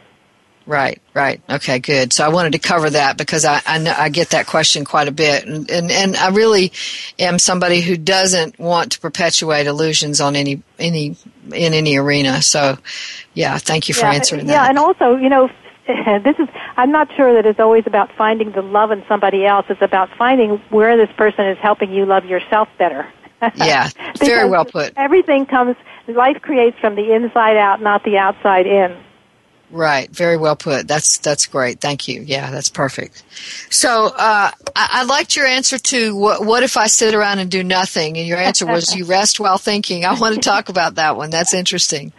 [0.67, 1.41] Right, right.
[1.49, 2.13] Okay, good.
[2.13, 5.07] So I wanted to cover that because I, I, know, I get that question quite
[5.07, 5.45] a bit.
[5.45, 6.73] And, and, and I really
[7.21, 11.17] am somebody who doesn't want to perpetuate illusions on any, any,
[11.53, 12.43] in any arena.
[12.43, 12.79] So
[13.33, 14.53] yeah, thank you for yeah, answering that.
[14.53, 15.49] Yeah, and also, you know,
[15.87, 19.67] this is, I'm not sure that it's always about finding the love in somebody else.
[19.69, 23.07] It's about finding where this person is helping you love yourself better.
[23.55, 24.95] Yeah, very well put.
[24.97, 25.77] Everything comes,
[26.09, 28.97] life creates from the inside out, not the outside in.
[29.71, 30.87] Right, very well put.
[30.87, 31.81] That's that's great.
[31.81, 32.21] Thank you.
[32.23, 33.25] Yeah, that's perfect.
[33.69, 37.51] So uh, I, I, liked your answer to what, what if I sit around and
[37.51, 40.05] do nothing, and your answer was you rest while thinking.
[40.05, 41.31] I want to talk about that one.
[41.31, 42.13] That's interesting.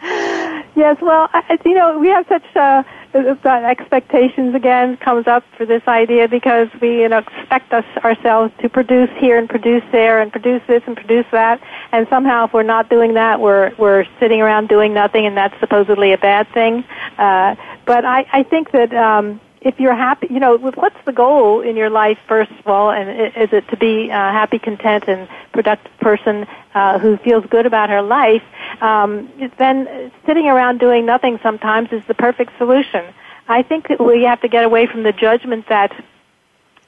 [0.78, 2.44] Yes, well, I, you know, we have such.
[2.54, 8.52] Uh, expectations again comes up for this idea because we you know expect us ourselves
[8.60, 11.58] to produce here and produce there and produce this and produce that
[11.90, 15.58] and somehow if we're not doing that we're we're sitting around doing nothing and that's
[15.58, 16.84] supposedly a bad thing
[17.16, 21.60] uh, but I, I think that um, if you're happy, you know, what's the goal
[21.60, 25.28] in your life, first of all, and is it to be a happy, content, and
[25.52, 28.42] productive person uh, who feels good about her life?
[28.80, 33.04] Um, then sitting around doing nothing sometimes is the perfect solution.
[33.48, 35.92] I think we have to get away from the judgment that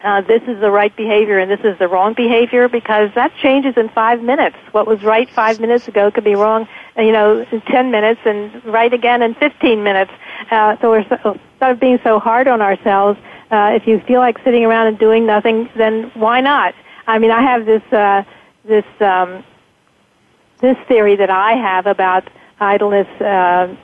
[0.02, 3.74] uh, this is the right behavior and this is the wrong behavior because that changes
[3.76, 4.56] in five minutes.
[4.72, 8.20] What was right five minutes ago could be wrong, uh, you know, in ten minutes
[8.24, 10.10] and right again in fifteen minutes.
[10.50, 13.18] Uh, so we're so, instead of being so hard on ourselves,
[13.50, 16.74] uh, if you feel like sitting around and doing nothing, then why not?
[17.06, 18.22] I mean, I have this uh,
[18.64, 19.44] this um,
[20.60, 23.08] this theory that I have about idleness.
[23.20, 23.74] Uh,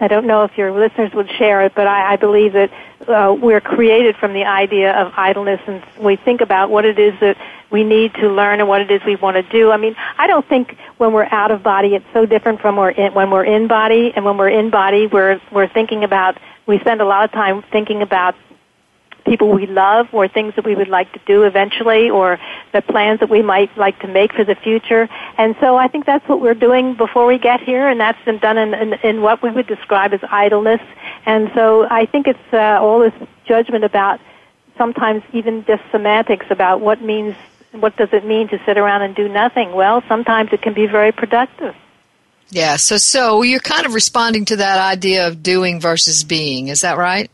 [0.00, 2.70] I don't know if your listeners would share it, but I, I believe that
[3.08, 7.18] uh, we're created from the idea of idleness, and we think about what it is
[7.20, 7.36] that
[7.70, 9.70] we need to learn and what it is we want to do.
[9.70, 12.90] I mean, I don't think when we're out of body, it's so different from we're
[12.90, 16.38] in, when we're in body, and when we're in body, we're we're thinking about.
[16.66, 18.34] We spend a lot of time thinking about
[19.26, 22.38] people we love or things that we would like to do eventually or
[22.72, 25.08] the plans that we might like to make for the future.
[25.36, 28.38] And so I think that's what we're doing before we get here and that's been
[28.38, 30.80] done in, in, in what we would describe as idleness.
[31.26, 34.20] And so I think it's uh, all this judgment about
[34.78, 37.34] sometimes even just semantics about what means
[37.72, 39.72] what does it mean to sit around and do nothing?
[39.72, 41.74] Well, sometimes it can be very productive.
[42.48, 46.82] Yeah, so so you're kind of responding to that idea of doing versus being, is
[46.82, 47.30] that right?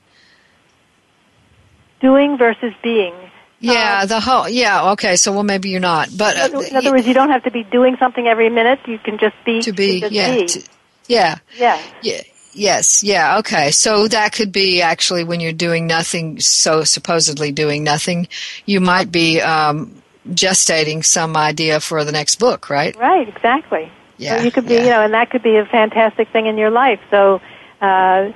[2.02, 3.14] Doing versus being.
[3.60, 4.90] Yeah, um, the whole yeah.
[4.92, 7.50] Okay, so well maybe you're not, but uh, in other words, you don't have to
[7.50, 8.80] be doing something every minute.
[8.86, 10.46] You can just be to be yeah be.
[10.46, 10.62] To,
[11.06, 12.20] yeah yeah yeah.
[12.54, 13.70] Yes, yeah, okay.
[13.70, 18.28] So that could be actually when you're doing nothing, so supposedly doing nothing,
[18.66, 22.94] you might be um, gestating some idea for the next book, right?
[22.96, 23.90] Right, exactly.
[24.18, 24.36] Yeah.
[24.36, 24.82] So you could be, yeah.
[24.82, 27.00] you know, and that could be a fantastic thing in your life.
[27.10, 27.40] So
[27.80, 28.32] uh,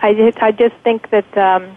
[0.00, 1.76] I, I just think that um,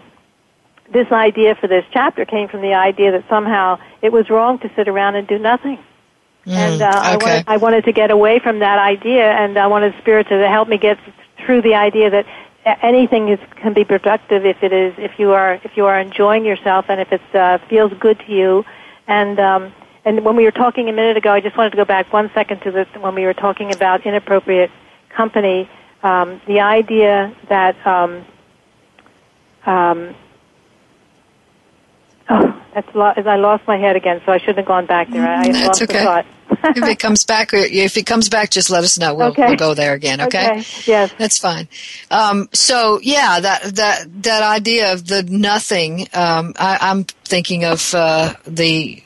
[0.92, 4.70] this idea for this chapter came from the idea that somehow it was wrong to
[4.76, 5.78] sit around and do nothing.
[6.46, 6.96] Mm, and uh, okay.
[6.96, 10.48] I, wanted, I wanted to get away from that idea, and I wanted Spirit to
[10.48, 10.98] help me get
[11.44, 12.26] through the idea that
[12.64, 16.44] anything is, can be productive if it is if you are if you are enjoying
[16.44, 18.64] yourself and if it uh, feels good to you.
[19.06, 19.72] And um,
[20.04, 22.30] and when we were talking a minute ago, I just wanted to go back one
[22.34, 24.70] second to the when we were talking about inappropriate
[25.10, 25.68] company.
[26.02, 28.24] Um, the idea that um,
[29.64, 30.14] um,
[32.32, 35.28] Oh, that's lo- I lost my head again, so I shouldn't have gone back there.
[35.28, 35.98] I that's lost okay.
[35.98, 36.26] the thought.
[36.76, 39.14] if it comes back, if it comes back, just let us know.
[39.14, 39.48] We'll, okay.
[39.48, 40.20] we'll go there again.
[40.22, 40.46] Okay.
[40.46, 40.64] okay.
[40.86, 41.12] Yes.
[41.18, 41.68] That's fine.
[42.10, 46.08] Um, so yeah, that that that idea of the nothing.
[46.14, 49.02] Um, I, am thinking of uh, the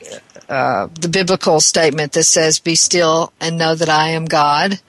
[0.47, 4.79] uh, the biblical statement that says, "Be still and know that I am God."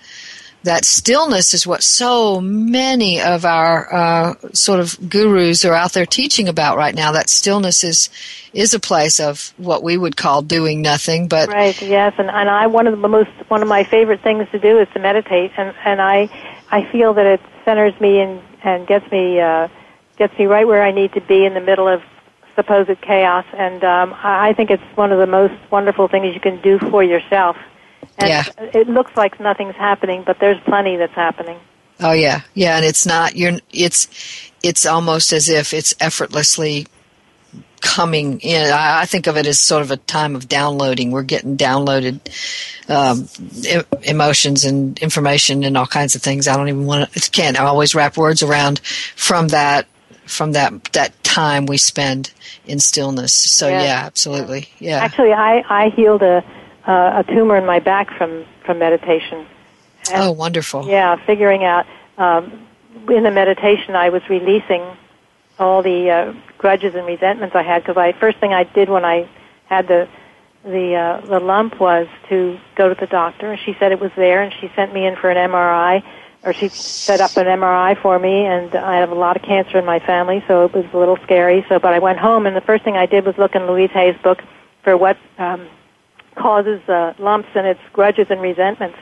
[0.64, 6.06] That stillness is what so many of our uh, sort of gurus are out there
[6.06, 7.12] teaching about right now.
[7.12, 8.10] That stillness is
[8.52, 11.28] is a place of what we would call doing nothing.
[11.28, 14.48] But right, yes, and and I one of the most one of my favorite things
[14.50, 16.28] to do is to meditate, and and I
[16.70, 19.68] I feel that it centers me and and gets me uh,
[20.16, 22.02] gets me right where I need to be in the middle of
[22.56, 26.60] supposed chaos, and um, I think it's one of the most wonderful things you can
[26.60, 27.56] do for yourself.
[28.18, 28.44] And yeah.
[28.58, 31.58] it looks like nothing's happening, but there's plenty that's happening.
[32.00, 34.08] Oh yeah, yeah, and it's not you're it's
[34.62, 36.86] it's almost as if it's effortlessly
[37.80, 38.72] coming in.
[38.72, 41.10] I, I think of it as sort of a time of downloading.
[41.10, 42.20] We're getting downloaded
[42.88, 43.28] um,
[44.02, 46.46] emotions and information and all kinds of things.
[46.46, 47.30] I don't even want to.
[47.30, 49.86] Can't always wrap words around from that
[50.26, 52.32] from that that time we spend
[52.66, 53.34] in stillness.
[53.34, 54.68] So yeah, yeah absolutely.
[54.78, 54.98] Yeah.
[54.98, 56.44] Actually, I I healed a
[56.88, 59.46] uh, a tumor in my back from from meditation.
[60.10, 60.88] And, oh, wonderful!
[60.88, 61.86] Yeah, figuring out
[62.16, 62.66] um,
[63.08, 64.84] in the meditation, I was releasing
[65.58, 69.04] all the uh, grudges and resentments I had because I first thing I did when
[69.04, 69.28] I
[69.66, 70.08] had the
[70.64, 73.52] the uh, the lump was to go to the doctor.
[73.52, 76.02] And she said it was there, and she sent me in for an MRI,
[76.42, 78.44] or she set up an MRI for me.
[78.44, 81.18] And I have a lot of cancer in my family, so it was a little
[81.18, 81.64] scary.
[81.68, 83.90] So, but I went home, and the first thing I did was look in Louise
[83.92, 84.42] Hay's book
[84.82, 85.68] for what um,
[86.38, 88.98] causes uh, lumps and it's grudges and resentments.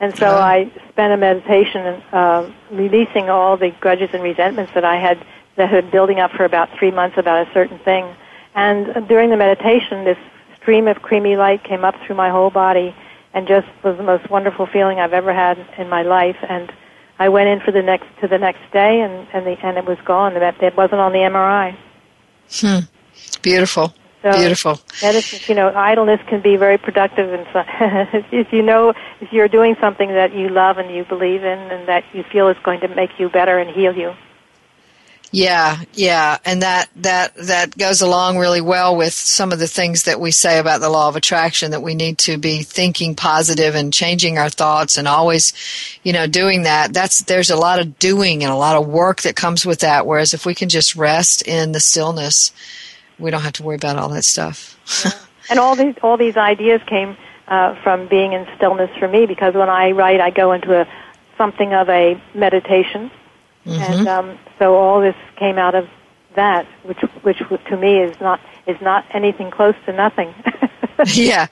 [0.00, 0.38] And so uh-huh.
[0.38, 5.24] I spent a meditation uh, releasing all the grudges and resentments that I had
[5.56, 8.14] that had been building up for about three months about a certain thing.
[8.54, 10.18] And during the meditation, this
[10.60, 12.94] stream of creamy light came up through my whole body
[13.34, 16.36] and just was the most wonderful feeling I've ever had in my life.
[16.48, 16.72] And
[17.18, 19.84] I went in for the next to the next day, and and the and it
[19.84, 20.34] was gone.
[20.36, 21.76] It wasn't on the MRI.
[22.50, 22.78] Hmm.
[23.42, 23.94] Beautiful.
[24.22, 24.80] So Beautiful.
[25.02, 27.64] Medicine, you know, idleness can be very productive, and so,
[28.36, 31.88] if you know if you're doing something that you love and you believe in, and
[31.88, 34.14] that you feel is going to make you better and heal you.
[35.32, 40.02] Yeah, yeah, and that that that goes along really well with some of the things
[40.02, 43.76] that we say about the law of attraction that we need to be thinking positive
[43.76, 45.52] and changing our thoughts and always,
[46.02, 46.92] you know, doing that.
[46.92, 50.04] That's there's a lot of doing and a lot of work that comes with that
[50.04, 52.52] whereas if we can just rest in the stillness,
[53.20, 54.76] we don't have to worry about all that stuff.
[55.04, 55.12] yeah.
[55.50, 57.16] And all these all these ideas came
[57.48, 60.86] uh, from being in stillness for me because when I write I go into a
[61.36, 63.10] something of a meditation
[63.66, 63.82] Mm-hmm.
[63.82, 65.88] And um, so all this came out of
[66.34, 70.34] that, which which to me is not is not anything close to nothing.
[71.14, 71.46] yeah,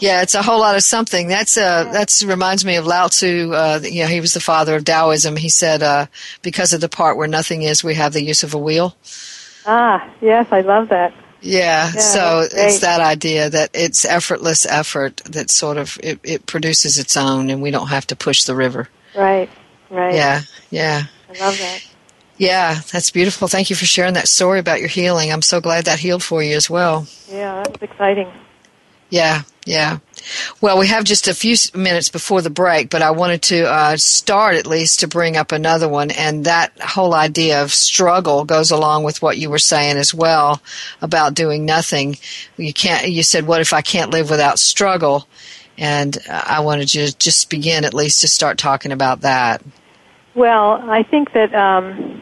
[0.00, 1.26] yeah, it's a whole lot of something.
[1.28, 3.50] That's uh, that's reminds me of Lao Tzu.
[3.52, 5.36] Uh, you know, he was the father of Taoism.
[5.36, 6.06] He said, uh,
[6.42, 8.94] because of the part where nothing is, we have the use of a wheel.
[9.72, 11.14] Ah, yes, I love that.
[11.42, 16.46] Yeah, yeah so it's that idea that it's effortless effort that sort of it, it
[16.46, 18.88] produces its own, and we don't have to push the river.
[19.16, 19.48] Right,
[19.88, 20.12] right.
[20.12, 20.40] Yeah,
[20.70, 21.04] yeah.
[21.28, 21.86] I love that.
[22.36, 23.46] Yeah, that's beautiful.
[23.46, 25.30] Thank you for sharing that story about your healing.
[25.30, 27.06] I'm so glad that healed for you as well.
[27.28, 28.28] Yeah, that was exciting.
[29.08, 29.98] Yeah, yeah.
[30.60, 33.96] Well, we have just a few minutes before the break, but I wanted to uh,
[33.96, 38.70] start at least to bring up another one, and that whole idea of struggle goes
[38.70, 40.60] along with what you were saying as well
[41.00, 42.16] about doing nothing.
[42.56, 43.08] You can't.
[43.08, 45.26] You said, "What if I can't live without struggle?"
[45.78, 49.62] And I wanted to just begin at least to start talking about that.
[50.34, 52.20] Well, I think that um,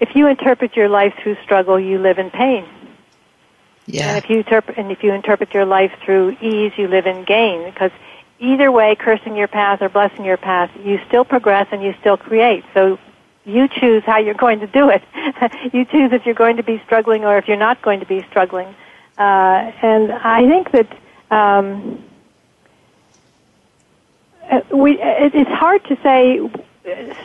[0.00, 2.64] if you interpret your life through struggle, you live in pain.
[3.86, 4.10] Yeah.
[4.10, 7.24] And if you interpret and if you interpret your life through ease, you live in
[7.24, 7.64] gain.
[7.64, 7.90] Because
[8.38, 12.16] either way, cursing your path or blessing your path, you still progress and you still
[12.16, 12.64] create.
[12.74, 12.98] So
[13.44, 15.02] you choose how you're going to do it.
[15.72, 18.22] you choose if you're going to be struggling or if you're not going to be
[18.30, 18.68] struggling.
[19.16, 20.98] Uh, and I think that
[21.30, 22.04] um,
[24.50, 26.40] uh, we, it, it's hard to say.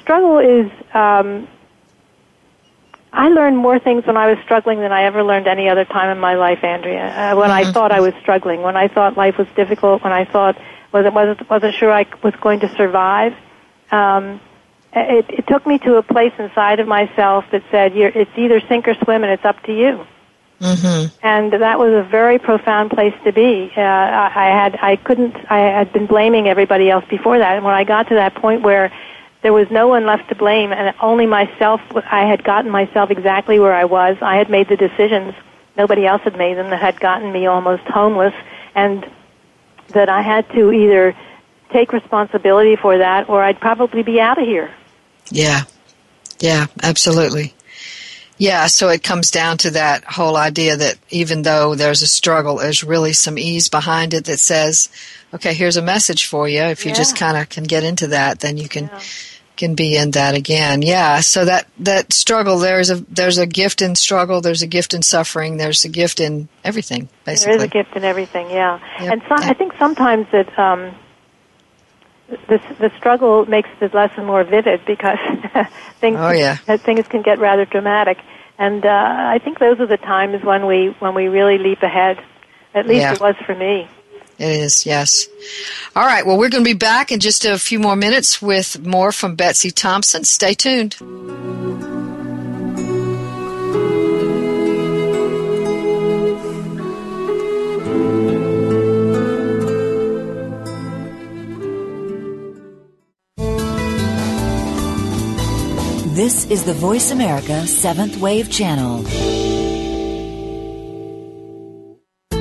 [0.01, 0.71] Struggle is.
[0.93, 1.47] Um,
[3.14, 6.09] I learned more things when I was struggling than I ever learned any other time
[6.09, 7.05] in my life, Andrea.
[7.05, 7.70] Uh, when mm-hmm.
[7.70, 10.59] I thought I was struggling, when I thought life was difficult, when I thought
[10.91, 13.34] wasn't wasn't wasn't sure I was going to survive.
[13.91, 14.41] Um,
[14.95, 18.59] it, it took me to a place inside of myself that said, You're, "It's either
[18.68, 20.07] sink or swim, and it's up to you."
[20.59, 21.16] Mm-hmm.
[21.22, 23.72] And that was a very profound place to be.
[23.76, 27.57] Uh, I, I had, I couldn't, I had been blaming everybody else before that.
[27.57, 28.91] And when I got to that point where
[29.43, 33.59] there was no one left to blame and only myself, I had gotten myself exactly
[33.59, 34.17] where I was.
[34.21, 35.35] I had made the decisions.
[35.77, 38.33] Nobody else had made them that had gotten me almost homeless
[38.73, 39.05] and
[39.89, 41.15] that I had to either
[41.71, 44.73] take responsibility for that or I'd probably be out of here.
[45.29, 45.63] Yeah.
[46.39, 47.53] Yeah, absolutely.
[48.37, 52.57] Yeah, so it comes down to that whole idea that even though there's a struggle,
[52.57, 54.89] there's really some ease behind it that says,
[55.33, 56.61] okay, here's a message for you.
[56.61, 56.97] If you yeah.
[56.97, 59.01] just kind of can get into that, then you can yeah.
[59.56, 60.82] Can be in that again.
[60.82, 64.93] Yeah, so that that struggle there's a there's a gift in struggle, there's a gift
[64.93, 67.58] in suffering, there's a gift in everything basically.
[67.58, 68.80] There is a gift in everything, yeah.
[68.99, 69.12] Yep.
[69.12, 70.95] And so, I think sometimes that um
[72.47, 75.20] the the struggle makes the lesson more vivid because
[75.99, 76.56] things oh, yeah.
[76.78, 78.18] things can get rather dramatic.
[78.58, 82.24] And uh, I think those are the times when we when we really leap ahead.
[82.74, 83.14] At least yeah.
[83.14, 83.88] it was for me.
[84.39, 85.27] It is, yes.
[85.95, 88.86] All right, well, we're going to be back in just a few more minutes with
[88.86, 90.23] more from Betsy Thompson.
[90.23, 90.95] Stay tuned.
[106.15, 109.03] This is the Voice America Seventh Wave Channel.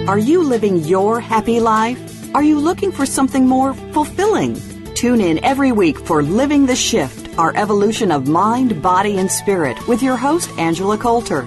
[0.09, 2.35] Are you living your happy life?
[2.35, 4.61] Are you looking for something more fulfilling?
[4.95, 9.79] Tune in every week for Living the Shift, our evolution of mind, body, and spirit
[9.87, 11.43] with your host, Angela Coulter.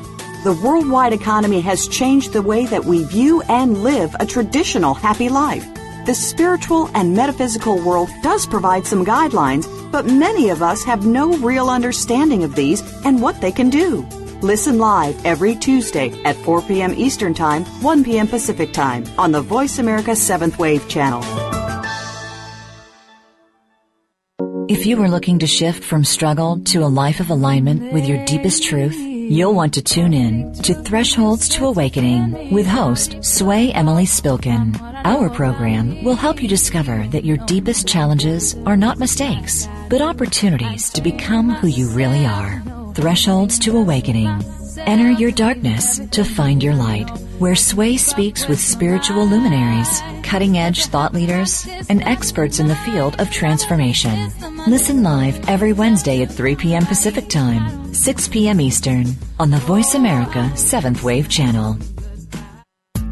[0.45, 5.27] The worldwide economy has changed the way that we view and live a traditional happy
[5.27, 5.67] life.
[6.05, 11.35] The spiritual and metaphysical world does provide some guidelines, but many of us have no
[11.39, 14.07] real understanding of these and what they can do.
[14.45, 16.93] Listen live every Tuesday at 4 p.m.
[16.93, 18.27] Eastern Time, 1 p.m.
[18.27, 21.23] Pacific Time on the Voice America 7th Wave channel.
[24.69, 28.23] If you are looking to shift from struggle to a life of alignment with your
[28.25, 34.05] deepest truth, you'll want to tune in to Thresholds to Awakening with host Sway Emily
[34.05, 34.79] Spilkin.
[35.05, 40.91] Our program will help you discover that your deepest challenges are not mistakes, but opportunities
[40.91, 42.61] to become who you really are.
[42.95, 44.41] Thresholds to Awakening.
[44.77, 50.85] Enter your darkness to find your light, where Sway speaks with spiritual luminaries, cutting edge
[50.85, 54.31] thought leaders, and experts in the field of transformation.
[54.65, 56.85] Listen live every Wednesday at 3 p.m.
[56.85, 58.61] Pacific Time, 6 p.m.
[58.61, 59.07] Eastern,
[59.41, 61.77] on the Voice America 7th Wave channel.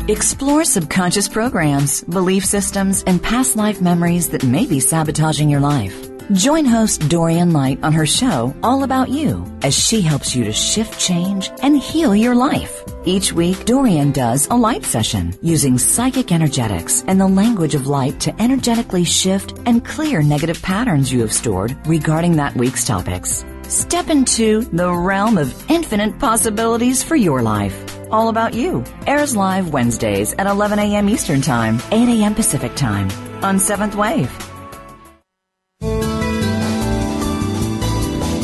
[0.07, 6.12] Explore subconscious programs, belief systems, and past life memories that may be sabotaging your life.
[6.32, 10.53] Join host Dorian Light on her show All About You as she helps you to
[10.53, 12.82] shift change and heal your life.
[13.03, 18.21] Each week, Dorian does a light session using psychic energetics and the language of light
[18.21, 23.43] to energetically shift and clear negative patterns you have stored regarding that week's topics.
[23.63, 27.78] Step into the realm of infinite possibilities for your life.
[28.11, 31.09] All About You airs live Wednesdays at 11 a.m.
[31.09, 32.34] Eastern Time, 8 a.m.
[32.34, 33.09] Pacific Time
[33.43, 34.53] on 7th Wave.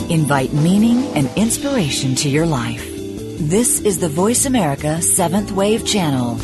[0.09, 2.83] Invite meaning and inspiration to your life.
[3.37, 6.39] This is the Voice America 7th Wave Channel.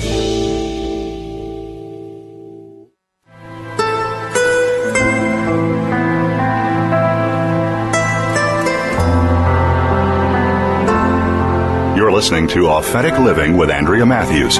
[11.97, 14.59] You're listening to Authentic Living with Andrea Matthews.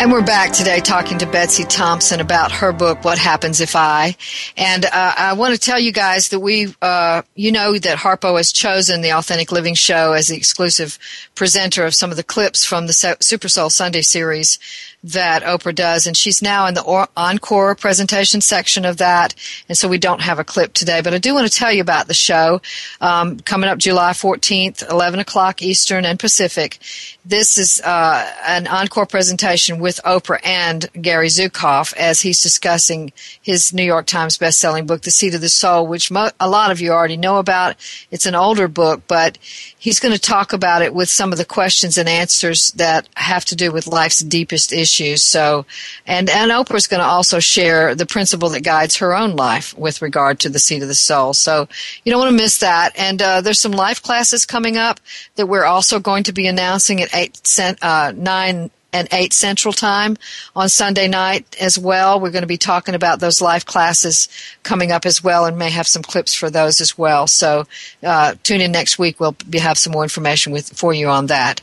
[0.00, 4.16] And we're back today talking to Betsy Thompson about her book, What Happens If I.
[4.56, 8.38] And uh, I want to tell you guys that we, uh, you know, that Harpo
[8.38, 10.98] has chosen the Authentic Living Show as the exclusive
[11.34, 14.58] presenter of some of the clips from the Super Soul Sunday series
[15.02, 19.34] that Oprah does, and she's now in the encore presentation section of that,
[19.68, 21.00] and so we don't have a clip today.
[21.00, 22.60] But I do want to tell you about the show
[23.00, 26.78] um, coming up July 14th, 11 o'clock Eastern and Pacific.
[27.24, 33.72] This is uh, an encore presentation with Oprah and Gary Zukav as he's discussing his
[33.72, 36.80] New York Times best-selling book, The Seat of the Soul, which mo- a lot of
[36.80, 37.76] you already know about.
[38.10, 39.38] It's an older book, but
[39.78, 43.44] he's going to talk about it with some of the questions and answers that have
[43.46, 44.89] to do with life's deepest issues.
[45.16, 45.66] So,
[46.06, 50.02] and, and Oprah's going to also share the principle that guides her own life with
[50.02, 51.34] regard to the seat of the soul.
[51.34, 51.68] So
[52.04, 52.92] you don't want to miss that.
[52.98, 55.00] And, uh, there's some life classes coming up
[55.36, 60.16] that we're also going to be announcing at 8, uh, 9 and 8 Central Time
[60.54, 62.20] on Sunday night as well.
[62.20, 64.28] We're going to be talking about those live classes
[64.62, 67.26] coming up as well and may have some clips for those as well.
[67.26, 67.66] So
[68.02, 69.20] uh, tune in next week.
[69.20, 71.60] We'll be, have some more information with, for you on that.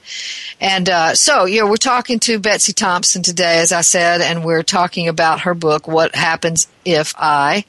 [0.61, 4.63] And uh, so, yeah, we're talking to Betsy Thompson today, as I said, and we're
[4.63, 7.65] talking about her book, What Happens If I.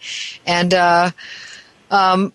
[0.46, 1.10] And uh,
[1.90, 2.32] um,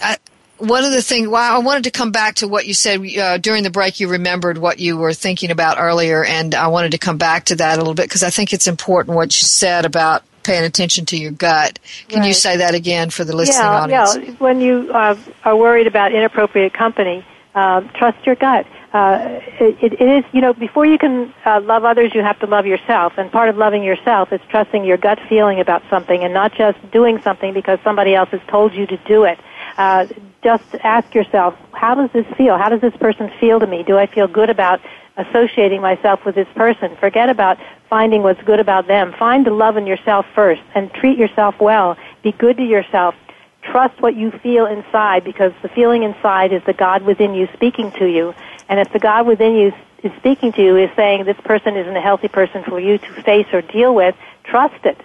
[0.00, 0.16] I,
[0.58, 3.38] one of the things, well, I wanted to come back to what you said uh,
[3.38, 4.00] during the break.
[4.00, 7.56] You remembered what you were thinking about earlier, and I wanted to come back to
[7.56, 11.06] that a little bit because I think it's important what you said about paying attention
[11.06, 11.78] to your gut.
[12.08, 12.28] Can right.
[12.28, 14.16] you say that again for the listening yeah, audience?
[14.16, 18.66] Yeah, when you uh, are worried about inappropriate company, uh, trust your gut.
[18.92, 22.46] Uh, it, it is, you know, before you can uh, love others, you have to
[22.46, 23.12] love yourself.
[23.18, 26.78] And part of loving yourself is trusting your gut feeling about something and not just
[26.90, 29.38] doing something because somebody else has told you to do it.
[29.76, 30.06] Uh,
[30.42, 32.56] just ask yourself, how does this feel?
[32.56, 33.82] How does this person feel to me?
[33.82, 34.80] Do I feel good about
[35.16, 36.96] associating myself with this person?
[36.96, 37.58] Forget about
[37.90, 39.12] finding what's good about them.
[39.18, 41.96] Find the love in yourself first and treat yourself well.
[42.22, 43.14] Be good to yourself.
[43.62, 47.90] Trust what you feel inside because the feeling inside is the God within you speaking
[47.98, 48.34] to you.
[48.68, 49.72] And if the God within you
[50.04, 53.22] is speaking to you is saying this person isn't a healthy person for you to
[53.22, 54.14] face or deal with,
[54.44, 54.98] trust it.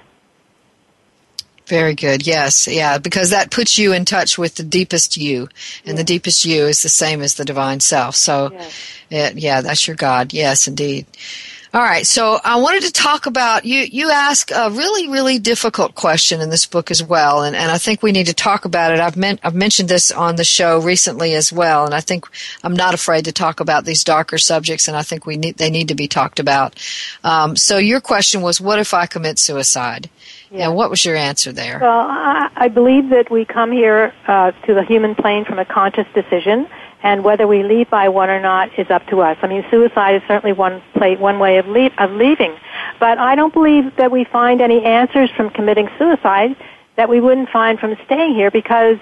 [1.65, 2.27] Very good.
[2.27, 2.67] Yes.
[2.67, 2.97] Yeah.
[2.97, 5.47] Because that puts you in touch with the deepest you.
[5.85, 8.15] And the deepest you is the same as the divine self.
[8.15, 8.79] So, yes.
[9.09, 10.33] it, yeah, that's your God.
[10.33, 11.05] Yes, indeed.
[11.75, 13.79] All right, so I wanted to talk about you.
[13.79, 17.79] You ask a really, really difficult question in this book as well, and, and I
[17.79, 18.99] think we need to talk about it.
[18.99, 22.25] I've meant, I've mentioned this on the show recently as well, and I think
[22.61, 25.71] I'm not afraid to talk about these darker subjects, and I think we need they
[25.71, 26.75] need to be talked about.
[27.23, 30.11] Um, so your question was, what if I commit suicide?
[30.51, 30.67] Yeah.
[30.67, 31.79] And what was your answer there?
[31.81, 35.65] Well, I, I believe that we come here uh, to the human plane from a
[35.65, 36.67] conscious decision
[37.03, 39.37] and whether we leave by one or not is up to us.
[39.41, 42.55] I mean, suicide is certainly one play, one way of, leave, of leaving,
[42.99, 46.55] but I don't believe that we find any answers from committing suicide
[46.95, 48.97] that we wouldn't find from staying here because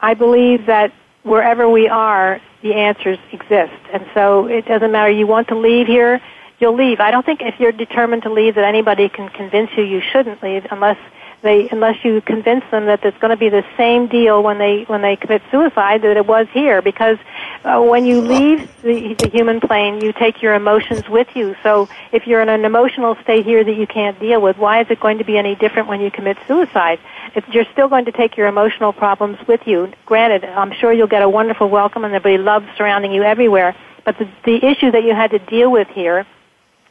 [0.00, 5.10] I believe that wherever we are, the answers exist, and so it doesn't matter.
[5.10, 6.20] You want to leave here,
[6.58, 7.00] you'll leave.
[7.00, 10.42] I don't think if you're determined to leave that anybody can convince you you shouldn't
[10.42, 10.98] leave unless
[11.44, 14.82] they unless you convince them that it's going to be the same deal when they
[14.88, 16.82] when they commit suicide that it was here.
[16.82, 17.18] Because
[17.64, 21.54] uh, when you leave the, the human plane you take your emotions with you.
[21.62, 24.90] So if you're in an emotional state here that you can't deal with why is
[24.90, 26.98] it going to be any different when you commit suicide?
[27.36, 31.06] If you're still going to take your emotional problems with you granted i'm sure you'll
[31.06, 33.74] get a wonderful welcome and there'll be love surrounding you everywhere
[34.04, 36.26] but the, the issue that you had to deal with here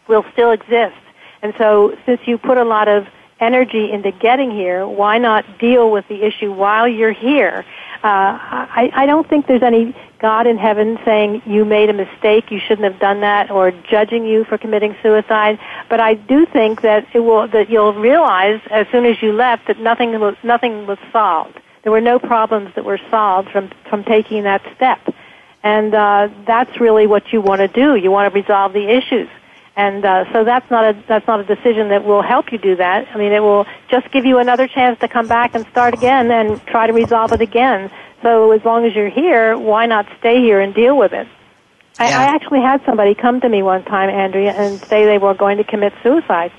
[0.08, 0.96] will still exist.
[1.42, 3.08] And so since you put a lot of
[3.44, 7.66] energy into getting here, why not deal with the issue while you're here?
[8.04, 8.38] Uh,
[8.82, 12.60] I, I don't think there's any God in heaven saying you made a mistake, you
[12.60, 15.60] shouldn't have done that, or judging you for committing suicide.
[15.90, 19.68] But I do think that it will that you'll realize as soon as you left
[19.68, 21.60] that nothing was nothing was solved.
[21.84, 25.00] There were no problems that were solved from from taking that step,
[25.62, 27.96] and uh, that's really what you want to do.
[27.96, 29.30] You want to resolve the issues.
[29.76, 32.76] And uh, so that's not a that's not a decision that will help you do
[32.76, 33.08] that.
[33.14, 36.30] I mean, it will just give you another chance to come back and start again
[36.30, 37.90] and try to resolve it again.
[38.22, 41.28] So as long as you're here, why not stay here and deal with it?
[41.98, 45.34] I, I actually had somebody come to me one time, Andrea, and say they were
[45.34, 46.52] going to commit suicide,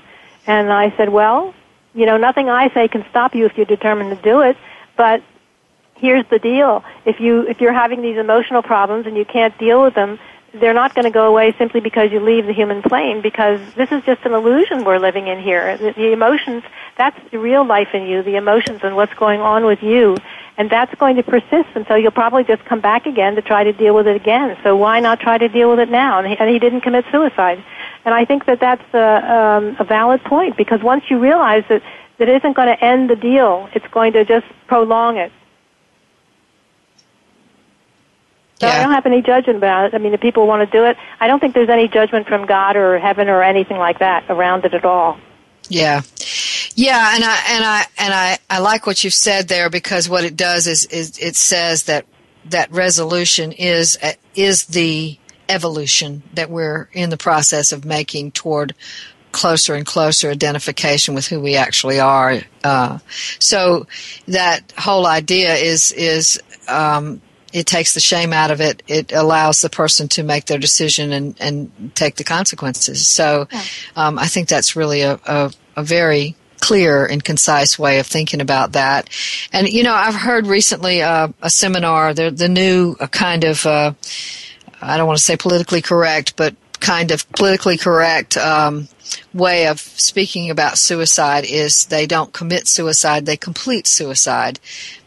[0.47, 1.53] and I said, well,
[1.93, 4.57] you know, nothing I say can stop you if you're determined to do it,
[4.95, 5.23] but
[5.95, 9.81] here's the deal: if you if you're having these emotional problems and you can't deal
[9.81, 10.19] with them
[10.59, 13.91] they're not going to go away simply because you leave the human plane because this
[13.91, 15.77] is just an illusion we're living in here.
[15.77, 16.63] The, the emotions,
[16.97, 20.17] that's the real life in you, the emotions and what's going on with you.
[20.57, 23.63] And that's going to persist and so you'll probably just come back again to try
[23.63, 24.57] to deal with it again.
[24.63, 26.19] So why not try to deal with it now?
[26.19, 27.63] And he, and he didn't commit suicide.
[28.05, 31.81] And I think that that's a, um, a valid point because once you realize that
[32.17, 35.31] that isn't going to end the deal, it's going to just prolong it.
[38.59, 38.73] So yeah.
[38.73, 39.93] I don't have any judgment about it.
[39.93, 42.45] I mean, if people want to do it, I don't think there's any judgment from
[42.45, 45.17] God or heaven or anything like that around it at all.
[45.67, 46.01] Yeah.
[46.75, 50.25] Yeah, and I and I and I, I like what you've said there because what
[50.25, 52.05] it does is, is it says that
[52.45, 53.97] that resolution is
[54.35, 58.73] is the evolution that we're in the process of making toward
[59.31, 62.39] closer and closer identification with who we actually are.
[62.63, 62.99] Uh,
[63.39, 63.85] so
[64.27, 67.21] that whole idea is is um,
[67.55, 68.83] it takes the shame out of it.
[68.85, 73.07] It allows the person to make their decision and, and take the consequences.
[73.07, 73.47] So
[73.95, 78.41] um, I think that's really a, a, a very clear and concise way of thinking
[78.41, 79.09] about that.
[79.53, 83.65] And you know, I've heard recently uh, a seminar, the the new uh, kind of
[83.65, 83.93] uh,
[84.81, 88.87] I don't want to say politically correct, but kind of politically correct um,
[89.33, 94.59] way of speaking about suicide is they don't commit suicide, they complete suicide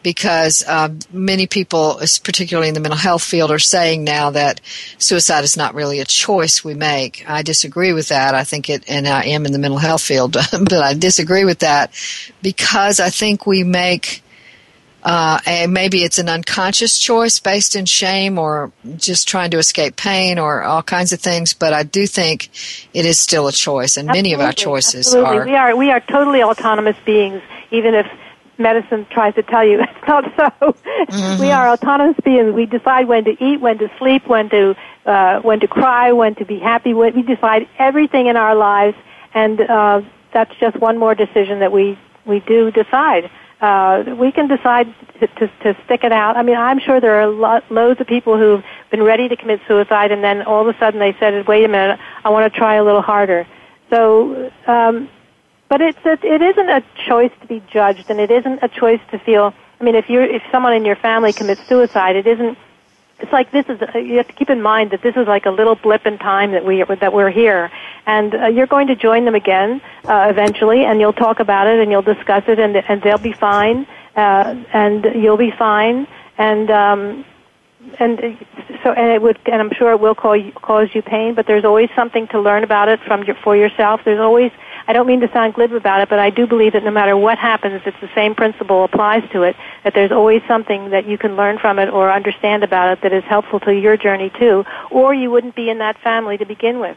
[0.02, 4.60] because um, many people, particularly in the mental health field, are saying now that
[4.98, 7.24] suicide is not really a choice we make.
[7.28, 8.34] I disagree with that.
[8.34, 11.60] I think it, and I am in the mental health field, but I disagree with
[11.60, 11.92] that
[12.42, 14.22] because I think we make
[15.02, 19.96] uh, and maybe it's an unconscious choice based in shame or just trying to escape
[19.96, 21.54] pain or all kinds of things.
[21.54, 22.50] But I do think
[22.92, 25.38] it is still a choice, and absolutely, many of our choices absolutely.
[25.38, 25.44] are.
[25.46, 28.06] We are we are totally autonomous beings, even if
[28.58, 30.72] medicine tries to tell you it's not so.
[30.72, 31.40] Mm-hmm.
[31.40, 32.52] We are autonomous beings.
[32.52, 34.74] We decide when to eat, when to sleep, when to
[35.06, 36.92] uh, when to cry, when to be happy.
[36.92, 38.96] We decide everything in our lives,
[39.32, 41.96] and uh, that's just one more decision that we
[42.26, 43.30] we do decide
[43.60, 44.86] uh, we can decide
[45.20, 46.36] to, to, to stick it out.
[46.36, 49.60] I mean, I'm sure there are lo- loads of people who've been ready to commit
[49.66, 52.56] suicide, and then all of a sudden they said, "Wait a minute, I want to
[52.56, 53.46] try a little harder."
[53.90, 55.08] So, um,
[55.68, 59.00] but it's it, it isn't a choice to be judged, and it isn't a choice
[59.10, 59.52] to feel.
[59.80, 62.56] I mean, if you're if someone in your family commits suicide, it isn't
[63.20, 65.50] it's like this is you have to keep in mind that this is like a
[65.50, 67.70] little blip in time that we that we're here
[68.06, 71.80] and uh, you're going to join them again uh, eventually and you'll talk about it
[71.80, 76.06] and you'll discuss it and and they'll be fine uh, and you'll be fine
[76.36, 77.24] and um
[77.98, 78.38] and
[78.82, 81.46] so and it would and I'm sure it will cause you, cause you pain, but
[81.46, 84.00] there's always something to learn about it from your, for yourself.
[84.04, 84.52] There's always
[84.88, 87.14] I don't mean to sound glib about it, but I do believe that no matter
[87.14, 89.54] what happens, it's the same principle applies to it.
[89.84, 93.12] That there's always something that you can learn from it or understand about it that
[93.12, 96.80] is helpful to your journey too, or you wouldn't be in that family to begin
[96.80, 96.96] with.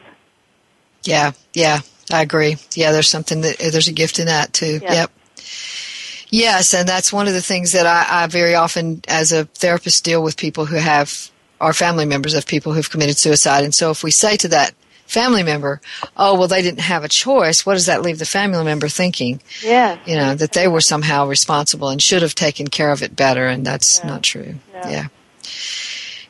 [1.02, 1.80] Yeah, yeah,
[2.10, 2.56] I agree.
[2.74, 4.80] Yeah, there's something that there's a gift in that too.
[4.82, 4.92] Yeah.
[4.94, 5.10] Yep.
[6.30, 10.02] Yes, and that's one of the things that I, I very often, as a therapist,
[10.02, 11.30] deal with people who have
[11.60, 13.64] are family members of people who've committed suicide.
[13.64, 14.74] And so if we say to that
[15.12, 15.80] family member,
[16.16, 19.40] oh, well, they didn't have a choice, what does that leave the family member thinking?
[19.62, 19.98] Yeah.
[20.06, 23.46] You know, that they were somehow responsible and should have taken care of it better,
[23.46, 24.06] and that's yeah.
[24.06, 24.54] not true.
[24.72, 24.80] No.
[24.88, 25.08] Yeah.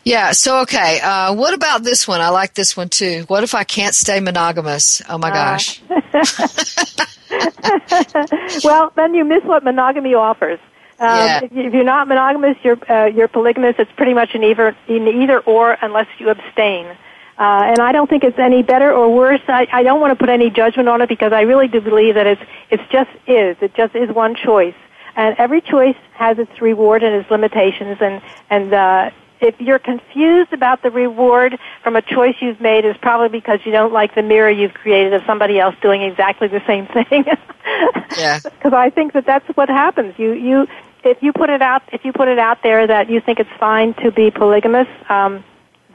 [0.05, 0.99] Yeah, so okay.
[1.01, 2.21] Uh, what about this one?
[2.21, 3.23] I like this one too.
[3.29, 5.01] What if I can't stay monogamous?
[5.09, 5.33] Oh my uh.
[5.33, 5.81] gosh.
[8.65, 10.59] well, then you miss what monogamy offers.
[10.99, 11.45] Um, yeah.
[11.45, 13.77] if, you're not monogamous, you're uh, you're polygamous.
[13.79, 16.97] It's pretty much an either in either or unless you abstain.
[17.39, 19.41] Uh, and I don't think it's any better or worse.
[19.49, 22.15] I, I don't want to put any judgment on it because I really do believe
[22.15, 23.57] that it's it's just is.
[23.61, 24.75] It just is one choice,
[25.17, 27.99] and every choice has its reward and its limitations.
[28.01, 28.21] And
[28.51, 29.11] and uh,
[29.41, 33.73] if you're confused about the reward from a choice you've made, is probably because you
[33.73, 37.25] don't like the mirror you've created of somebody else doing exactly the same thing.
[38.19, 38.41] yeah.
[38.41, 40.15] Because I think that that's what happens.
[40.19, 40.67] You you
[41.03, 43.51] if you put it out if you put it out there that you think it's
[43.59, 45.43] fine to be polygamous, um,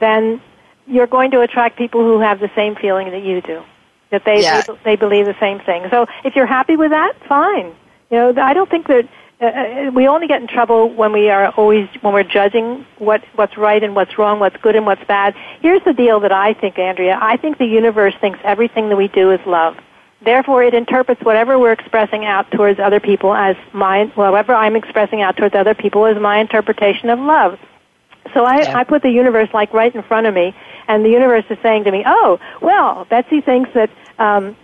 [0.00, 0.40] then
[0.88, 3.62] you're going to attract people who have the same feeling that you do.
[4.10, 4.62] That they yeah.
[4.62, 5.86] they, they believe the same thing.
[5.90, 7.74] So if you're happy with that, fine.
[8.10, 9.08] You know, I don't think that
[9.40, 13.22] uh, uh, we only get in trouble when we are always when we're judging what
[13.34, 15.34] what's right and what's wrong, what's good and what's bad.
[15.60, 17.18] Here's the deal that I think, Andrea.
[17.20, 19.76] I think the universe thinks everything that we do is love.
[20.20, 25.22] Therefore, it interprets whatever we're expressing out towards other people as my, whatever I'm expressing
[25.22, 27.58] out towards other people is my interpretation of love.
[28.34, 28.78] So I, yeah.
[28.78, 30.56] I put the universe like right in front of me,
[30.88, 34.56] and the universe is saying to me, "Oh, well, Betsy thinks that um,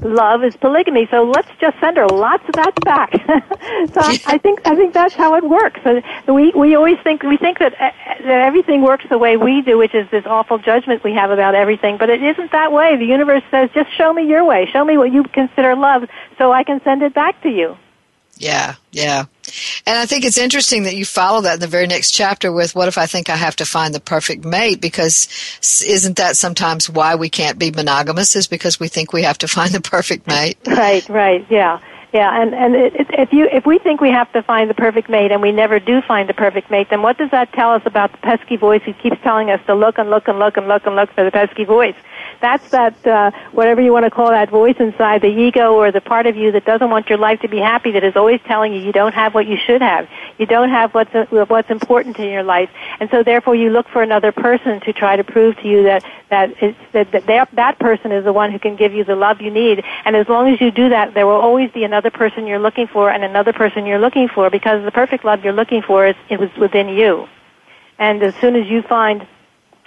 [0.00, 3.12] love is polygamy, so let's just send her lots of that back."
[3.94, 5.80] so I, think I think that's how it works.
[5.84, 6.02] So
[6.34, 7.90] we we always think we think that uh,
[8.24, 11.54] that everything works the way we do, which is this awful judgment we have about
[11.54, 11.96] everything.
[11.96, 12.96] But it isn't that way.
[12.96, 14.68] The universe says, "Just show me your way.
[14.72, 16.04] Show me what you consider love,
[16.36, 17.76] so I can send it back to you."
[18.36, 19.24] Yeah, yeah.
[19.88, 22.74] And I think it's interesting that you follow that in the very next chapter with
[22.74, 25.28] what if I think I have to find the perfect mate because
[25.82, 29.48] isn't that sometimes why we can't be monogamous is because we think we have to
[29.48, 30.58] find the perfect mate?
[30.66, 31.46] Right, right.
[31.48, 31.80] Yeah.
[32.12, 34.74] Yeah, and and it, it, if you if we think we have to find the
[34.74, 37.72] perfect mate and we never do find the perfect mate, then what does that tell
[37.72, 40.56] us about the pesky voice who keeps telling us to look and look and look
[40.56, 41.96] and look and look for the pesky voice?
[42.40, 46.00] That's that, uh, whatever you want to call that voice inside, the ego or the
[46.00, 48.72] part of you that doesn't want your life to be happy, that is always telling
[48.72, 50.08] you you don't have what you should have.
[50.38, 52.70] You don't have what's, uh, what's important in your life.
[53.00, 56.04] And so therefore you look for another person to try to prove to you that,
[56.30, 59.40] that, it's, that, that that person is the one who can give you the love
[59.40, 59.82] you need.
[60.04, 62.86] And as long as you do that, there will always be another person you're looking
[62.86, 66.14] for and another person you're looking for because the perfect love you're looking for is,
[66.28, 67.26] it was within you.
[67.98, 69.26] And as soon as you find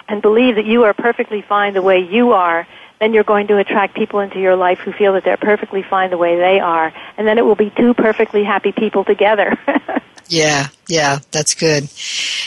[0.08, 2.66] and believe that you are perfectly fine the way you are,
[3.00, 6.10] then you're going to attract people into your life who feel that they're perfectly fine
[6.10, 6.92] the way they are.
[7.16, 9.58] And then it will be two perfectly happy people together.
[10.28, 11.88] yeah, yeah, that's good.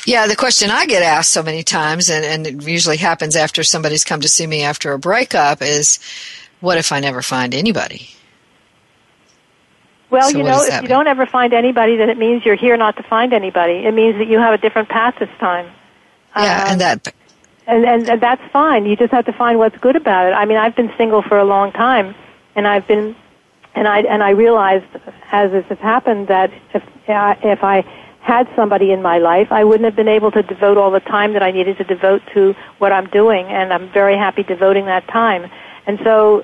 [0.06, 3.64] Yeah, the question I get asked so many times, and, and it usually happens after
[3.64, 6.00] somebody's come to see me after a breakup, is
[6.62, 8.10] what if I never find anybody?
[10.10, 10.90] Well, so you know, if you mean?
[10.90, 13.86] don't ever find anybody, then it means you're here not to find anybody.
[13.86, 15.66] It means that you have a different path this time.
[16.38, 17.14] Yeah, um, and that
[17.68, 18.86] and, and and that's fine.
[18.86, 20.34] You just have to find what's good about it.
[20.34, 22.16] I mean, I've been single for a long time,
[22.56, 23.16] and I've been,
[23.74, 24.86] and I and I realized
[25.32, 27.84] as this has happened that if uh, if I
[28.22, 31.34] had somebody in my life, I wouldn't have been able to devote all the time
[31.34, 35.08] that I needed to devote to what I'm doing, and I'm very happy devoting that
[35.08, 35.50] time.
[35.86, 36.44] And so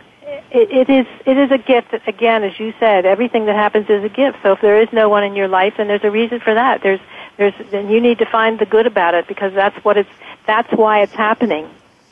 [0.51, 1.93] it, it is it is a gift.
[2.07, 4.38] Again, as you said, everything that happens is a gift.
[4.43, 6.82] So if there is no one in your life, then there's a reason for that.
[6.82, 6.99] There's
[7.38, 10.09] there's then you need to find the good about it because that's what it's
[10.45, 11.69] that's why it's happening.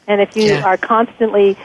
[0.08, 0.64] And if you yeah.
[0.64, 1.58] are constantly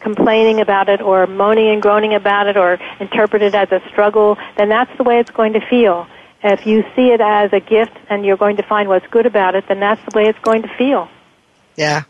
[0.00, 4.36] complaining about it or moaning and groaning about it or interpret it as a struggle,
[4.56, 6.06] then that's the way it's going to feel.
[6.42, 9.54] If you see it as a gift and you're going to find what's good about
[9.54, 11.08] it, then that's the way it's going to feel.
[11.76, 12.02] Yeah.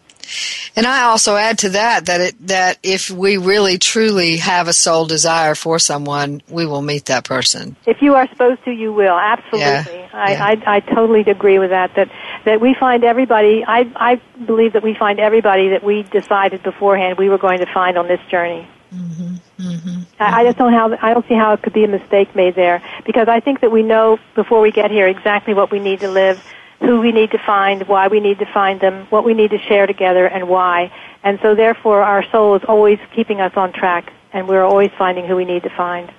[0.77, 4.73] And I also add to that that it, that if we really truly have a
[4.73, 7.77] soul desire for someone, we will meet that person.
[7.87, 9.17] If you are supposed to, you will.
[9.17, 9.61] Absolutely.
[9.61, 10.09] Yeah.
[10.13, 10.45] I, yeah.
[10.45, 11.95] I, I totally agree with that.
[11.95, 12.11] That
[12.45, 13.65] that we find everybody.
[13.67, 17.67] I I believe that we find everybody that we decided beforehand we were going to
[17.73, 18.69] find on this journey.
[18.93, 19.35] Mm-hmm.
[19.59, 20.01] Mm-hmm.
[20.21, 22.55] I, I just don't how I don't see how it could be a mistake made
[22.55, 26.01] there because I think that we know before we get here exactly what we need
[26.01, 26.43] to live
[26.81, 29.59] who we need to find, why we need to find them, what we need to
[29.59, 30.93] share together, and why.
[31.23, 35.27] And so, therefore, our soul is always keeping us on track, and we're always finding
[35.27, 36.13] who we need to find.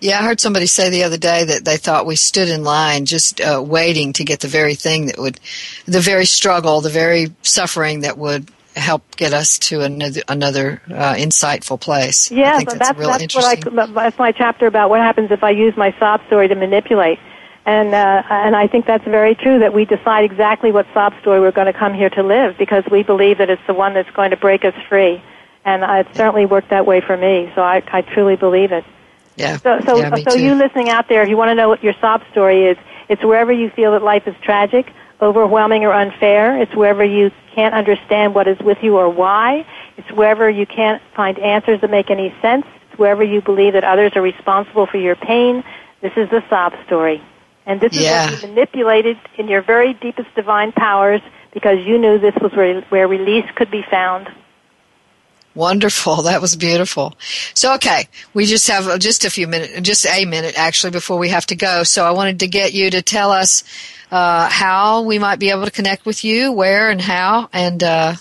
[0.00, 3.06] Yeah, I heard somebody say the other day that they thought we stood in line
[3.06, 5.40] just uh, waiting to get the very thing that would,
[5.86, 11.14] the very struggle, the very suffering that would help get us to another, another uh,
[11.14, 12.30] insightful place.
[12.30, 15.74] Yeah, that's, that's, that's what I, that's my chapter about what happens if I use
[15.78, 17.18] my sob story to manipulate.
[17.64, 21.40] And uh, and I think that's very true that we decide exactly what sob story
[21.40, 24.10] we're going to come here to live because we believe that it's the one that's
[24.10, 25.20] going to break us free.
[25.64, 27.50] And uh, it certainly worked that way for me.
[27.56, 28.84] So I, I truly believe it.
[29.36, 29.58] Yeah.
[29.58, 30.42] So so yeah, so too.
[30.42, 32.76] you listening out there, if you want to know what your sob story is,
[33.08, 36.60] it's wherever you feel that life is tragic, overwhelming, or unfair.
[36.60, 39.66] It's wherever you can't understand what is with you or why.
[39.96, 42.66] It's wherever you can't find answers that make any sense.
[42.90, 45.64] It's wherever you believe that others are responsible for your pain.
[46.00, 47.22] This is the sob story.
[47.64, 48.30] And this is yeah.
[48.30, 51.20] what you manipulated in your very deepest divine powers
[51.52, 54.28] because you knew this was where, where release could be found.
[55.56, 56.22] Wonderful.
[56.26, 57.14] That was beautiful.
[57.54, 61.28] So, okay, we just have just a few minutes, just a minute actually before we
[61.30, 61.84] have to go.
[61.84, 63.62] So I wanted to get you to tell us
[64.10, 67.48] uh, how we might be able to connect with you, where and how.
[67.52, 68.14] And uh,